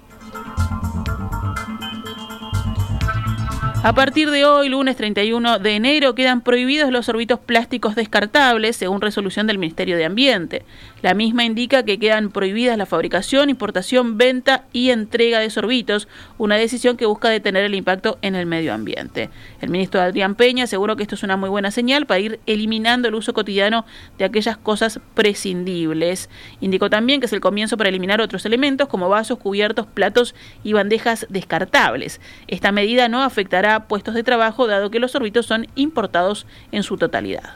A 3.84 3.94
partir 3.94 4.30
de 4.30 4.44
hoy, 4.44 4.68
lunes 4.68 4.94
31 4.94 5.58
de 5.58 5.74
enero, 5.74 6.14
quedan 6.14 6.40
prohibidos 6.40 6.92
los 6.92 7.06
sorbitos 7.06 7.40
plásticos 7.40 7.96
descartables, 7.96 8.76
según 8.76 9.00
resolución 9.00 9.48
del 9.48 9.58
Ministerio 9.58 9.96
de 9.96 10.04
Ambiente. 10.04 10.64
La 11.02 11.14
misma 11.14 11.44
indica 11.44 11.82
que 11.82 11.98
quedan 11.98 12.30
prohibidas 12.30 12.78
la 12.78 12.86
fabricación, 12.86 13.50
importación, 13.50 14.18
venta 14.18 14.66
y 14.72 14.90
entrega 14.90 15.40
de 15.40 15.50
sorbitos, 15.50 16.06
una 16.38 16.54
decisión 16.54 16.96
que 16.96 17.06
busca 17.06 17.28
detener 17.28 17.64
el 17.64 17.74
impacto 17.74 18.18
en 18.22 18.36
el 18.36 18.46
medio 18.46 18.72
ambiente. 18.72 19.30
El 19.60 19.70
ministro 19.70 20.00
Adrián 20.00 20.36
Peña 20.36 20.62
aseguró 20.62 20.94
que 20.94 21.02
esto 21.02 21.16
es 21.16 21.24
una 21.24 21.36
muy 21.36 21.48
buena 21.48 21.72
señal 21.72 22.06
para 22.06 22.20
ir 22.20 22.38
eliminando 22.46 23.08
el 23.08 23.16
uso 23.16 23.34
cotidiano 23.34 23.84
de 24.16 24.26
aquellas 24.26 24.56
cosas 24.58 25.00
prescindibles. 25.14 26.30
Indicó 26.60 26.88
también 26.88 27.18
que 27.18 27.26
es 27.26 27.32
el 27.32 27.40
comienzo 27.40 27.76
para 27.76 27.88
eliminar 27.88 28.20
otros 28.20 28.46
elementos 28.46 28.86
como 28.86 29.08
vasos, 29.08 29.40
cubiertos, 29.40 29.86
platos 29.86 30.36
y 30.62 30.72
bandejas 30.72 31.26
descartables. 31.30 32.20
Esta 32.46 32.70
medida 32.70 33.08
no 33.08 33.24
afectará 33.24 33.71
puestos 33.80 34.14
de 34.14 34.22
trabajo 34.22 34.66
dado 34.66 34.90
que 34.90 34.98
los 34.98 35.12
sorbitos 35.12 35.46
son 35.46 35.66
importados 35.74 36.46
en 36.70 36.82
su 36.82 36.96
totalidad. 36.96 37.54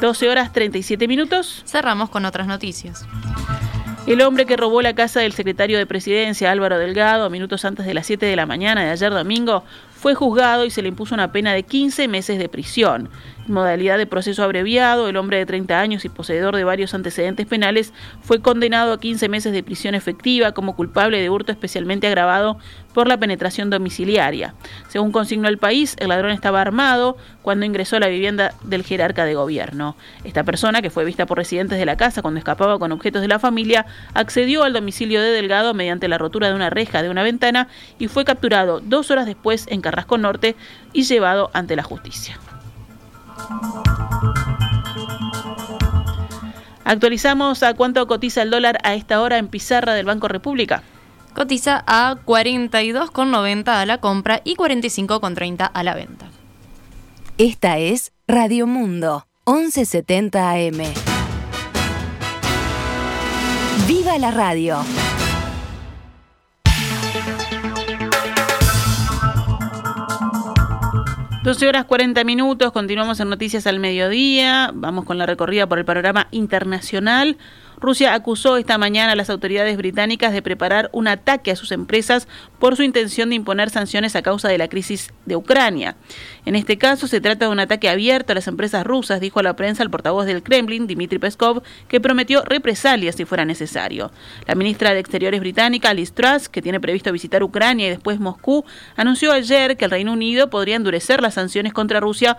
12 0.00 0.30
horas 0.30 0.52
37 0.52 1.06
minutos. 1.06 1.62
Cerramos 1.66 2.08
con 2.08 2.24
otras 2.24 2.46
noticias. 2.46 3.06
El 4.06 4.22
hombre 4.22 4.46
que 4.46 4.56
robó 4.56 4.80
la 4.80 4.94
casa 4.94 5.20
del 5.20 5.32
secretario 5.32 5.76
de 5.76 5.86
Presidencia, 5.86 6.50
Álvaro 6.50 6.78
Delgado, 6.78 7.28
minutos 7.28 7.64
antes 7.66 7.84
de 7.84 7.92
las 7.92 8.06
7 8.06 8.24
de 8.24 8.34
la 8.34 8.46
mañana 8.46 8.82
de 8.82 8.90
ayer 8.90 9.12
domingo, 9.12 9.62
fue 9.92 10.14
juzgado 10.14 10.64
y 10.64 10.70
se 10.70 10.80
le 10.80 10.88
impuso 10.88 11.14
una 11.14 11.32
pena 11.32 11.52
de 11.52 11.64
15 11.64 12.08
meses 12.08 12.38
de 12.38 12.48
prisión. 12.48 13.10
Modalidad 13.50 13.98
de 13.98 14.06
proceso 14.06 14.44
abreviado, 14.44 15.08
el 15.08 15.16
hombre 15.16 15.38
de 15.38 15.44
30 15.46 15.80
años 15.80 16.04
y 16.04 16.08
poseedor 16.08 16.54
de 16.54 16.62
varios 16.62 16.94
antecedentes 16.94 17.46
penales 17.46 17.92
fue 18.22 18.40
condenado 18.40 18.92
a 18.92 19.00
15 19.00 19.28
meses 19.28 19.52
de 19.52 19.64
prisión 19.64 19.96
efectiva 19.96 20.52
como 20.52 20.76
culpable 20.76 21.20
de 21.20 21.30
hurto 21.30 21.50
especialmente 21.50 22.06
agravado 22.06 22.58
por 22.94 23.08
la 23.08 23.18
penetración 23.18 23.68
domiciliaria. 23.68 24.54
Según 24.88 25.10
consignó 25.10 25.48
el 25.48 25.58
país, 25.58 25.96
el 25.98 26.10
ladrón 26.10 26.30
estaba 26.30 26.60
armado 26.60 27.16
cuando 27.42 27.66
ingresó 27.66 27.96
a 27.96 28.00
la 28.00 28.06
vivienda 28.06 28.54
del 28.62 28.84
jerarca 28.84 29.24
de 29.24 29.34
gobierno. 29.34 29.96
Esta 30.22 30.44
persona, 30.44 30.80
que 30.80 30.90
fue 30.90 31.04
vista 31.04 31.26
por 31.26 31.38
residentes 31.38 31.78
de 31.78 31.86
la 31.86 31.96
casa 31.96 32.22
cuando 32.22 32.38
escapaba 32.38 32.78
con 32.78 32.92
objetos 32.92 33.20
de 33.20 33.28
la 33.28 33.40
familia, 33.40 33.84
accedió 34.14 34.62
al 34.62 34.72
domicilio 34.72 35.20
de 35.20 35.32
Delgado 35.32 35.74
mediante 35.74 36.06
la 36.06 36.18
rotura 36.18 36.48
de 36.48 36.54
una 36.54 36.70
reja 36.70 37.02
de 37.02 37.10
una 37.10 37.24
ventana 37.24 37.66
y 37.98 38.06
fue 38.06 38.24
capturado 38.24 38.78
dos 38.78 39.10
horas 39.10 39.26
después 39.26 39.66
en 39.68 39.80
Carrasco 39.80 40.18
Norte 40.18 40.54
y 40.92 41.02
llevado 41.02 41.50
ante 41.52 41.74
la 41.74 41.82
justicia. 41.82 42.38
Actualizamos 46.84 47.62
a 47.62 47.74
cuánto 47.74 48.06
cotiza 48.08 48.42
el 48.42 48.50
dólar 48.50 48.78
a 48.82 48.94
esta 48.94 49.20
hora 49.20 49.38
en 49.38 49.46
pizarra 49.46 49.94
del 49.94 50.06
Banco 50.06 50.26
República. 50.26 50.82
Cotiza 51.34 51.84
a 51.86 52.16
42,90 52.24 53.68
a 53.68 53.86
la 53.86 53.98
compra 53.98 54.40
y 54.44 54.56
45,30 54.56 55.70
a 55.72 55.82
la 55.84 55.94
venta. 55.94 56.26
Esta 57.38 57.78
es 57.78 58.12
Radio 58.26 58.66
Mundo, 58.66 59.26
1170 59.46 60.50
AM. 60.50 60.82
¡Viva 63.86 64.18
la 64.18 64.32
radio! 64.32 64.78
12 71.42 71.68
horas 71.68 71.86
40 71.86 72.22
minutos, 72.24 72.70
continuamos 72.70 73.18
en 73.18 73.30
Noticias 73.30 73.66
al 73.66 73.80
Mediodía, 73.80 74.72
vamos 74.74 75.06
con 75.06 75.16
la 75.16 75.24
recorrida 75.24 75.66
por 75.66 75.78
el 75.78 75.86
panorama 75.86 76.26
internacional. 76.32 77.38
Rusia 77.80 78.14
acusó 78.14 78.56
esta 78.58 78.76
mañana 78.76 79.12
a 79.12 79.16
las 79.16 79.30
autoridades 79.30 79.76
británicas 79.76 80.32
de 80.32 80.42
preparar 80.42 80.90
un 80.92 81.08
ataque 81.08 81.50
a 81.50 81.56
sus 81.56 81.72
empresas 81.72 82.28
por 82.58 82.76
su 82.76 82.82
intención 82.82 83.30
de 83.30 83.36
imponer 83.36 83.70
sanciones 83.70 84.14
a 84.16 84.22
causa 84.22 84.48
de 84.48 84.58
la 84.58 84.68
crisis 84.68 85.12
de 85.24 85.36
Ucrania. 85.36 85.96
En 86.44 86.56
este 86.56 86.76
caso 86.76 87.06
se 87.06 87.20
trata 87.20 87.46
de 87.46 87.52
un 87.52 87.60
ataque 87.60 87.88
abierto 87.88 88.32
a 88.32 88.34
las 88.34 88.48
empresas 88.48 88.86
rusas, 88.86 89.20
dijo 89.20 89.40
a 89.40 89.42
la 89.42 89.56
prensa 89.56 89.82
el 89.82 89.90
portavoz 89.90 90.26
del 90.26 90.42
Kremlin, 90.42 90.86
Dmitry 90.86 91.18
Peskov, 91.18 91.62
que 91.88 92.00
prometió 92.00 92.42
represalias 92.44 93.16
si 93.16 93.24
fuera 93.24 93.44
necesario. 93.44 94.10
La 94.46 94.54
ministra 94.54 94.92
de 94.92 95.00
Exteriores 95.00 95.40
británica, 95.40 95.94
Liz 95.94 96.12
Truss, 96.12 96.48
que 96.48 96.62
tiene 96.62 96.80
previsto 96.80 97.12
visitar 97.12 97.42
Ucrania 97.42 97.86
y 97.86 97.90
después 97.90 98.20
Moscú, 98.20 98.64
anunció 98.96 99.32
ayer 99.32 99.76
que 99.76 99.86
el 99.86 99.90
Reino 99.90 100.12
Unido 100.12 100.50
podría 100.50 100.76
endurecer 100.76 101.22
las 101.22 101.34
sanciones 101.34 101.72
contra 101.72 102.00
Rusia 102.00 102.36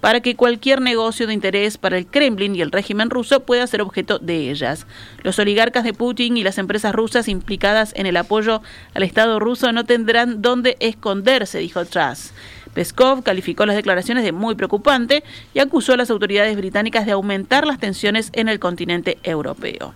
para 0.00 0.20
que 0.20 0.36
cualquier 0.36 0.80
negocio 0.80 1.26
de 1.26 1.34
interés 1.34 1.78
para 1.78 1.98
el 1.98 2.06
Kremlin 2.06 2.54
y 2.56 2.62
el 2.62 2.72
régimen 2.72 3.10
ruso 3.10 3.40
pueda 3.40 3.66
ser 3.66 3.82
objeto 3.82 4.18
de 4.18 4.50
ellas. 4.50 4.86
Los 5.22 5.38
oligarcas 5.38 5.84
de 5.84 5.94
Putin 5.94 6.36
y 6.36 6.42
las 6.42 6.58
empresas 6.58 6.94
rusas 6.94 7.28
implicadas 7.28 7.92
en 7.96 8.06
el 8.06 8.16
apoyo 8.16 8.62
al 8.94 9.02
Estado 9.02 9.38
ruso 9.38 9.72
no 9.72 9.84
tendrán 9.84 10.42
dónde 10.42 10.76
esconderse, 10.80 11.58
dijo 11.58 11.84
Truss. 11.84 12.32
Peskov 12.74 13.22
calificó 13.22 13.66
las 13.66 13.76
declaraciones 13.76 14.24
de 14.24 14.32
muy 14.32 14.54
preocupante 14.54 15.24
y 15.54 15.58
acusó 15.58 15.94
a 15.94 15.96
las 15.96 16.10
autoridades 16.10 16.56
británicas 16.56 17.04
de 17.04 17.12
aumentar 17.12 17.66
las 17.66 17.80
tensiones 17.80 18.30
en 18.32 18.48
el 18.48 18.60
continente 18.60 19.18
europeo. 19.22 19.94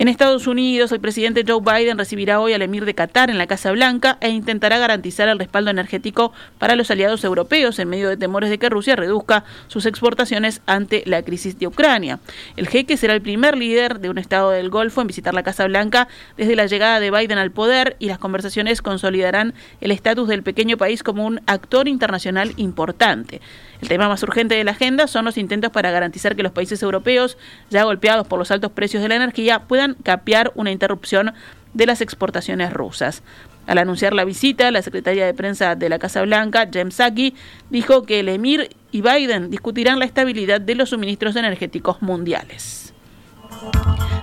En 0.00 0.08
Estados 0.08 0.46
Unidos, 0.46 0.92
el 0.92 1.00
presidente 1.00 1.44
Joe 1.46 1.60
Biden 1.60 1.98
recibirá 1.98 2.40
hoy 2.40 2.54
al 2.54 2.62
emir 2.62 2.86
de 2.86 2.94
Qatar 2.94 3.28
en 3.28 3.36
la 3.36 3.46
Casa 3.46 3.70
Blanca 3.70 4.16
e 4.22 4.30
intentará 4.30 4.78
garantizar 4.78 5.28
el 5.28 5.38
respaldo 5.38 5.70
energético 5.70 6.32
para 6.58 6.74
los 6.74 6.90
aliados 6.90 7.22
europeos 7.22 7.78
en 7.78 7.90
medio 7.90 8.08
de 8.08 8.16
temores 8.16 8.48
de 8.48 8.56
que 8.56 8.70
Rusia 8.70 8.96
reduzca 8.96 9.44
sus 9.66 9.84
exportaciones 9.84 10.62
ante 10.64 11.02
la 11.04 11.22
crisis 11.22 11.58
de 11.58 11.66
Ucrania. 11.66 12.18
El 12.56 12.66
jeque 12.66 12.96
será 12.96 13.12
el 13.12 13.20
primer 13.20 13.58
líder 13.58 14.00
de 14.00 14.08
un 14.08 14.16
estado 14.16 14.52
del 14.52 14.70
Golfo 14.70 15.02
en 15.02 15.06
visitar 15.06 15.34
la 15.34 15.42
Casa 15.42 15.66
Blanca 15.66 16.08
desde 16.38 16.56
la 16.56 16.64
llegada 16.64 16.98
de 16.98 17.10
Biden 17.10 17.36
al 17.36 17.50
poder 17.50 17.96
y 17.98 18.06
las 18.06 18.16
conversaciones 18.16 18.80
consolidarán 18.80 19.52
el 19.82 19.90
estatus 19.90 20.28
del 20.28 20.42
pequeño 20.42 20.78
país 20.78 21.02
como 21.02 21.26
un 21.26 21.42
actor 21.44 21.88
internacional 21.88 22.54
importante. 22.56 23.42
El 23.80 23.88
tema 23.88 24.08
más 24.08 24.22
urgente 24.22 24.54
de 24.54 24.64
la 24.64 24.72
agenda 24.72 25.06
son 25.06 25.24
los 25.24 25.38
intentos 25.38 25.70
para 25.70 25.90
garantizar 25.90 26.36
que 26.36 26.42
los 26.42 26.52
países 26.52 26.82
europeos, 26.82 27.38
ya 27.70 27.84
golpeados 27.84 28.26
por 28.26 28.38
los 28.38 28.50
altos 28.50 28.72
precios 28.72 29.02
de 29.02 29.08
la 29.08 29.16
energía, 29.16 29.60
puedan 29.60 29.94
capear 29.94 30.52
una 30.54 30.70
interrupción 30.70 31.32
de 31.72 31.86
las 31.86 32.00
exportaciones 32.00 32.72
rusas. 32.72 33.22
Al 33.66 33.78
anunciar 33.78 34.14
la 34.14 34.24
visita, 34.24 34.70
la 34.70 34.82
secretaria 34.82 35.24
de 35.26 35.34
prensa 35.34 35.76
de 35.76 35.88
la 35.88 35.98
Casa 35.98 36.22
Blanca, 36.22 36.68
James 36.72 36.94
Saki, 36.94 37.34
dijo 37.70 38.02
que 38.02 38.20
el 38.20 38.28
emir 38.28 38.70
y 38.90 39.00
Biden 39.00 39.50
discutirán 39.50 39.98
la 39.98 40.04
estabilidad 40.04 40.60
de 40.60 40.74
los 40.74 40.90
suministros 40.90 41.36
energéticos 41.36 42.02
mundiales. 42.02 42.92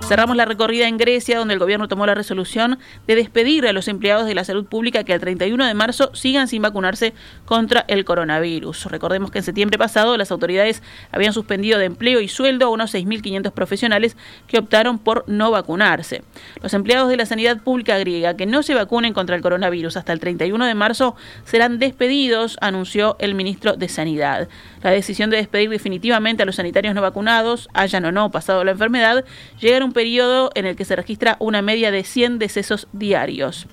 Cerramos 0.08 0.38
la 0.38 0.46
recorrida 0.46 0.88
en 0.88 0.96
Grecia, 0.96 1.36
donde 1.36 1.52
el 1.52 1.60
gobierno 1.60 1.86
tomó 1.86 2.06
la 2.06 2.14
resolución 2.14 2.78
de 3.06 3.14
despedir 3.14 3.66
a 3.66 3.74
los 3.74 3.88
empleados 3.88 4.24
de 4.24 4.34
la 4.34 4.42
salud 4.42 4.64
pública 4.64 5.04
que 5.04 5.12
al 5.12 5.20
31 5.20 5.66
de 5.66 5.74
marzo 5.74 6.10
sigan 6.14 6.48
sin 6.48 6.62
vacunarse 6.62 7.12
contra 7.44 7.84
el 7.88 8.06
coronavirus. 8.06 8.86
Recordemos 8.86 9.30
que 9.30 9.40
en 9.40 9.44
septiembre 9.44 9.76
pasado 9.76 10.16
las 10.16 10.30
autoridades 10.30 10.82
habían 11.12 11.34
suspendido 11.34 11.78
de 11.78 11.84
empleo 11.84 12.22
y 12.22 12.28
sueldo 12.28 12.64
a 12.64 12.70
unos 12.70 12.94
6.500 12.94 13.52
profesionales 13.52 14.16
que 14.46 14.56
optaron 14.56 14.98
por 14.98 15.24
no 15.26 15.50
vacunarse. 15.50 16.22
Los 16.62 16.72
empleados 16.72 17.10
de 17.10 17.18
la 17.18 17.26
sanidad 17.26 17.58
pública 17.58 17.98
griega 17.98 18.34
que 18.34 18.46
no 18.46 18.62
se 18.62 18.72
vacunen 18.72 19.12
contra 19.12 19.36
el 19.36 19.42
coronavirus 19.42 19.98
hasta 19.98 20.14
el 20.14 20.20
31 20.20 20.64
de 20.64 20.74
marzo 20.74 21.16
serán 21.44 21.78
despedidos, 21.78 22.56
anunció 22.62 23.16
el 23.18 23.34
ministro 23.34 23.76
de 23.76 23.90
Sanidad. 23.90 24.48
La 24.82 24.90
decisión 24.90 25.28
de 25.28 25.36
despedir 25.36 25.68
definitivamente 25.68 26.44
a 26.44 26.46
los 26.46 26.54
sanitarios 26.54 26.94
no 26.94 27.02
vacunados, 27.02 27.68
hayan 27.74 28.06
o 28.06 28.12
no 28.12 28.30
pasado 28.30 28.64
la 28.64 28.70
enfermedad, 28.70 29.26
llega 29.60 29.76
en 29.76 29.82
un 29.82 29.92
periodo 29.98 30.52
en 30.54 30.64
el 30.64 30.76
que 30.76 30.84
se 30.84 30.94
registra 30.94 31.36
una 31.40 31.60
media 31.60 31.90
de 31.90 32.04
100 32.04 32.38
decesos 32.38 32.86
diarios. 32.92 33.66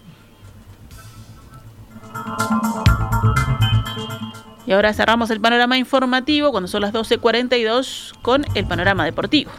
Y 4.66 4.72
ahora 4.72 4.92
cerramos 4.92 5.30
el 5.30 5.40
panorama 5.40 5.78
informativo 5.78 6.50
cuando 6.50 6.68
son 6.68 6.82
las 6.82 6.94
12.42 6.94 8.14
con 8.24 8.44
el 8.56 8.66
panorama 8.66 9.06
deportivo. 9.06 9.52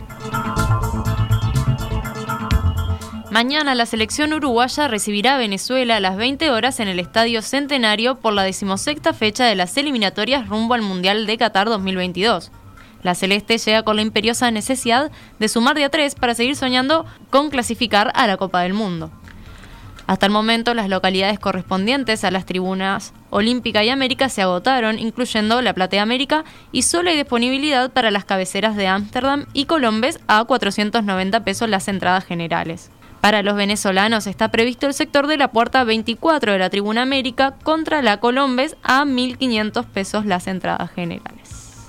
Mañana 3.31 3.77
la 3.77 3.87
selección 3.87 4.33
uruguaya 4.33 4.89
recibirá 4.89 5.37
a 5.37 5.39
Venezuela 5.39 5.99
a 5.99 6.01
las 6.01 6.17
20 6.17 6.51
horas 6.51 6.81
en 6.81 6.89
el 6.89 6.99
Estadio 6.99 7.43
Centenario 7.43 8.17
por 8.17 8.33
la 8.33 8.43
decimosexta 8.43 9.13
fecha 9.13 9.45
de 9.45 9.55
las 9.55 9.77
eliminatorias 9.77 10.49
rumbo 10.49 10.75
al 10.75 10.83
Mundial 10.83 11.27
de 11.27 11.39
Qatar 11.39 11.69
2022. 11.69 12.51
La 13.07 13.15
Celeste 13.15 13.57
llega 13.57 13.85
con 13.85 13.95
la 13.95 14.03
imperiosa 14.03 14.51
necesidad 14.51 15.13
de 15.39 15.47
sumar 15.47 15.77
de 15.77 15.85
a 15.85 15.91
tres 15.91 16.17
para 16.17 16.35
seguir 16.35 16.57
soñando 16.57 17.07
con 17.31 17.51
clasificar 17.51 18.11
a 18.17 18.27
la 18.27 18.37
Copa 18.37 18.63
del 18.63 18.75
Mundo. 18.75 19.13
Hasta 20.09 20.27
el 20.27 20.33
momento, 20.33 20.75
las 20.75 20.89
localidades 20.89 21.39
correspondientes 21.39 22.25
a 22.25 22.33
las 22.33 22.47
tribunas 22.47 23.15
Olímpica 23.31 23.85
y 23.85 23.91
América 23.91 24.29
se 24.29 24.43
agotaron, 24.43 24.99
incluyendo 24.99 25.63
la 25.63 25.73
Platea 25.73 26.03
América, 26.03 26.45
y 26.73 26.83
solo 26.83 27.11
hay 27.11 27.17
disponibilidad 27.17 27.93
para 27.93 28.11
las 28.11 28.25
cabeceras 28.25 28.75
de 28.75 28.89
Ámsterdam 28.89 29.47
y 29.53 29.67
Colombes 29.67 30.19
a 30.27 30.43
490 30.43 31.45
pesos 31.45 31.69
las 31.69 31.87
entradas 31.87 32.25
generales. 32.25 32.91
Para 33.21 33.45
los 33.45 33.55
venezolanos 33.55 34.27
está 34.27 34.51
previsto 34.51 34.89
el 34.89 34.95
sector 34.95 35.29
de 35.29 35.37
la 35.37 35.53
puerta 35.53 35.85
24 35.85 36.51
de 36.51 36.59
la 36.59 36.71
Tribuna 36.71 37.03
América 37.03 37.55
contra 37.63 38.03
la 38.03 38.19
Colombes 38.19 38.77
a 38.83 39.05
1.500 39.05 39.85
pesos 39.85 40.27
las 40.27 40.49
entradas 40.49 40.91
generales. 40.91 41.87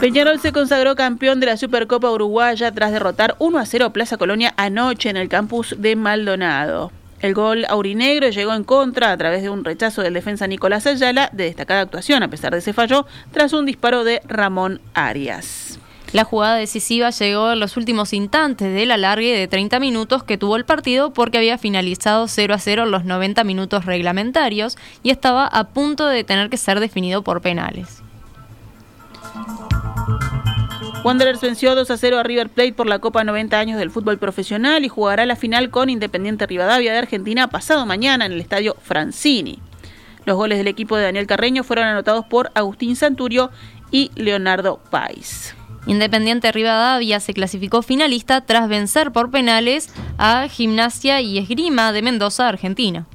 Peñarol 0.00 0.38
se 0.38 0.52
consagró 0.52 0.94
campeón 0.94 1.40
de 1.40 1.46
la 1.46 1.56
Supercopa 1.56 2.08
Uruguaya 2.12 2.70
tras 2.70 2.92
derrotar 2.92 3.34
1 3.40 3.58
a 3.58 3.66
0 3.66 3.92
Plaza 3.92 4.16
Colonia 4.16 4.54
anoche 4.56 5.10
en 5.10 5.16
el 5.16 5.28
campus 5.28 5.74
de 5.76 5.96
Maldonado. 5.96 6.92
El 7.20 7.34
gol 7.34 7.66
aurinegro 7.68 8.28
llegó 8.28 8.54
en 8.54 8.62
contra 8.62 9.10
a 9.10 9.16
través 9.16 9.42
de 9.42 9.50
un 9.50 9.64
rechazo 9.64 10.02
del 10.02 10.14
defensa 10.14 10.46
Nicolás 10.46 10.86
Ayala 10.86 11.30
de 11.32 11.44
destacada 11.44 11.80
actuación 11.80 12.22
a 12.22 12.28
pesar 12.28 12.52
de 12.52 12.58
ese 12.58 12.72
fallo 12.72 13.06
tras 13.32 13.52
un 13.52 13.66
disparo 13.66 14.04
de 14.04 14.22
Ramón 14.28 14.80
Arias. 14.94 15.80
La 16.12 16.22
jugada 16.22 16.54
decisiva 16.54 17.10
llegó 17.10 17.50
en 17.50 17.58
los 17.58 17.76
últimos 17.76 18.12
instantes 18.12 18.72
del 18.72 18.92
alargue 18.92 19.36
de 19.36 19.48
30 19.48 19.80
minutos 19.80 20.22
que 20.22 20.38
tuvo 20.38 20.54
el 20.54 20.64
partido 20.64 21.12
porque 21.12 21.38
había 21.38 21.58
finalizado 21.58 22.28
0 22.28 22.54
a 22.54 22.58
0 22.58 22.86
los 22.86 23.04
90 23.04 23.42
minutos 23.42 23.84
reglamentarios 23.84 24.78
y 25.02 25.10
estaba 25.10 25.44
a 25.44 25.64
punto 25.64 26.06
de 26.06 26.22
tener 26.22 26.50
que 26.50 26.56
ser 26.56 26.78
definido 26.78 27.22
por 27.22 27.40
penales. 27.40 28.04
Wanderers 31.08 31.40
venció 31.40 31.74
2 31.74 31.90
a 31.90 31.96
0 31.96 32.18
a 32.18 32.22
River 32.22 32.50
Plate 32.50 32.74
por 32.74 32.86
la 32.86 32.98
Copa 32.98 33.24
90 33.24 33.58
años 33.58 33.78
del 33.78 33.90
fútbol 33.90 34.18
profesional 34.18 34.84
y 34.84 34.88
jugará 34.88 35.24
la 35.24 35.36
final 35.36 35.70
con 35.70 35.88
Independiente 35.88 36.46
Rivadavia 36.46 36.92
de 36.92 36.98
Argentina 36.98 37.48
pasado 37.48 37.86
mañana 37.86 38.26
en 38.26 38.32
el 38.32 38.42
estadio 38.42 38.76
Francini. 38.82 39.58
Los 40.26 40.36
goles 40.36 40.58
del 40.58 40.68
equipo 40.68 40.98
de 40.98 41.04
Daniel 41.04 41.26
Carreño 41.26 41.64
fueron 41.64 41.86
anotados 41.86 42.26
por 42.26 42.50
Agustín 42.54 42.94
Santurio 42.94 43.50
y 43.90 44.10
Leonardo 44.16 44.82
Pais. 44.90 45.54
Independiente 45.86 46.52
Rivadavia 46.52 47.20
se 47.20 47.32
clasificó 47.32 47.80
finalista 47.80 48.42
tras 48.42 48.68
vencer 48.68 49.10
por 49.10 49.30
penales 49.30 49.88
a 50.18 50.46
Gimnasia 50.46 51.22
y 51.22 51.38
Esgrima 51.38 51.90
de 51.92 52.02
Mendoza, 52.02 52.48
Argentina. 52.48 53.06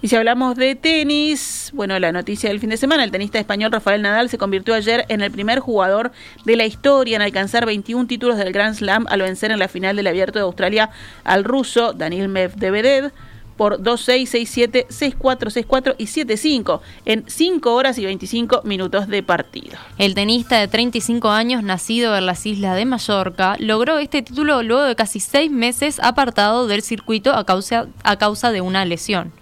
Y 0.00 0.08
si 0.08 0.16
hablamos 0.16 0.56
de 0.56 0.74
tenis, 0.74 1.57
bueno, 1.72 1.98
la 1.98 2.12
noticia 2.12 2.48
del 2.50 2.60
fin 2.60 2.70
de 2.70 2.76
semana, 2.76 3.04
el 3.04 3.10
tenista 3.10 3.38
español 3.38 3.72
Rafael 3.72 4.02
Nadal 4.02 4.28
se 4.28 4.38
convirtió 4.38 4.74
ayer 4.74 5.04
en 5.08 5.20
el 5.20 5.30
primer 5.30 5.60
jugador 5.60 6.12
de 6.44 6.56
la 6.56 6.64
historia 6.64 7.16
en 7.16 7.22
alcanzar 7.22 7.66
21 7.66 8.06
títulos 8.06 8.38
del 8.38 8.52
Grand 8.52 8.74
Slam 8.74 9.06
al 9.08 9.22
vencer 9.22 9.50
en 9.50 9.58
la 9.58 9.68
final 9.68 9.96
del 9.96 10.06
Abierto 10.06 10.38
de 10.38 10.44
Australia 10.44 10.90
al 11.24 11.44
ruso 11.44 11.92
Daniel 11.92 12.28
Medvedev 12.28 13.12
por 13.58 13.82
2-6, 13.82 14.70
6-7, 14.70 14.86
6-4, 14.86 15.66
6-4 15.66 15.94
y 15.98 16.04
7-5 16.06 16.80
en 17.04 17.24
5 17.26 17.74
horas 17.74 17.98
y 17.98 18.06
25 18.06 18.62
minutos 18.64 19.08
de 19.08 19.22
partido. 19.22 19.76
El 19.98 20.14
tenista 20.14 20.60
de 20.60 20.68
35 20.68 21.28
años, 21.28 21.62
nacido 21.62 22.16
en 22.16 22.24
las 22.24 22.46
islas 22.46 22.76
de 22.76 22.86
Mallorca, 22.86 23.56
logró 23.58 23.98
este 23.98 24.22
título 24.22 24.62
luego 24.62 24.84
de 24.84 24.96
casi 24.96 25.20
6 25.20 25.50
meses 25.50 25.98
apartado 26.00 26.66
del 26.66 26.82
circuito 26.82 27.34
a 27.34 27.44
causa, 27.44 27.88
a 28.04 28.16
causa 28.16 28.52
de 28.52 28.60
una 28.62 28.84
lesión. 28.86 29.32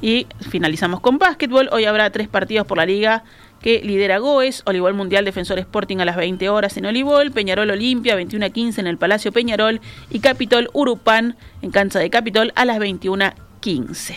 Y 0.00 0.26
finalizamos 0.50 1.00
con 1.00 1.18
básquetbol. 1.18 1.68
Hoy 1.72 1.84
habrá 1.84 2.10
tres 2.10 2.28
partidos 2.28 2.66
por 2.66 2.78
la 2.78 2.86
liga 2.86 3.24
que 3.64 3.80
lidera 3.82 4.18
Goes, 4.18 4.62
Olivol 4.66 4.92
Mundial 4.92 5.24
Defensor 5.24 5.58
Sporting 5.58 5.98
a 5.98 6.04
las 6.04 6.16
20 6.16 6.50
horas 6.50 6.76
en 6.76 6.84
Olivol, 6.84 7.30
Peñarol 7.30 7.70
Olimpia 7.70 8.14
21 8.14 8.44
a 8.44 8.50
15 8.50 8.82
en 8.82 8.86
el 8.86 8.98
Palacio 8.98 9.32
Peñarol 9.32 9.80
y 10.10 10.20
Capitol 10.20 10.68
Urupán 10.74 11.36
en 11.62 11.70
cancha 11.70 11.98
de 11.98 12.10
Capitol 12.10 12.52
a 12.56 12.66
las 12.66 12.78
21 12.78 13.32
15. 13.60 14.16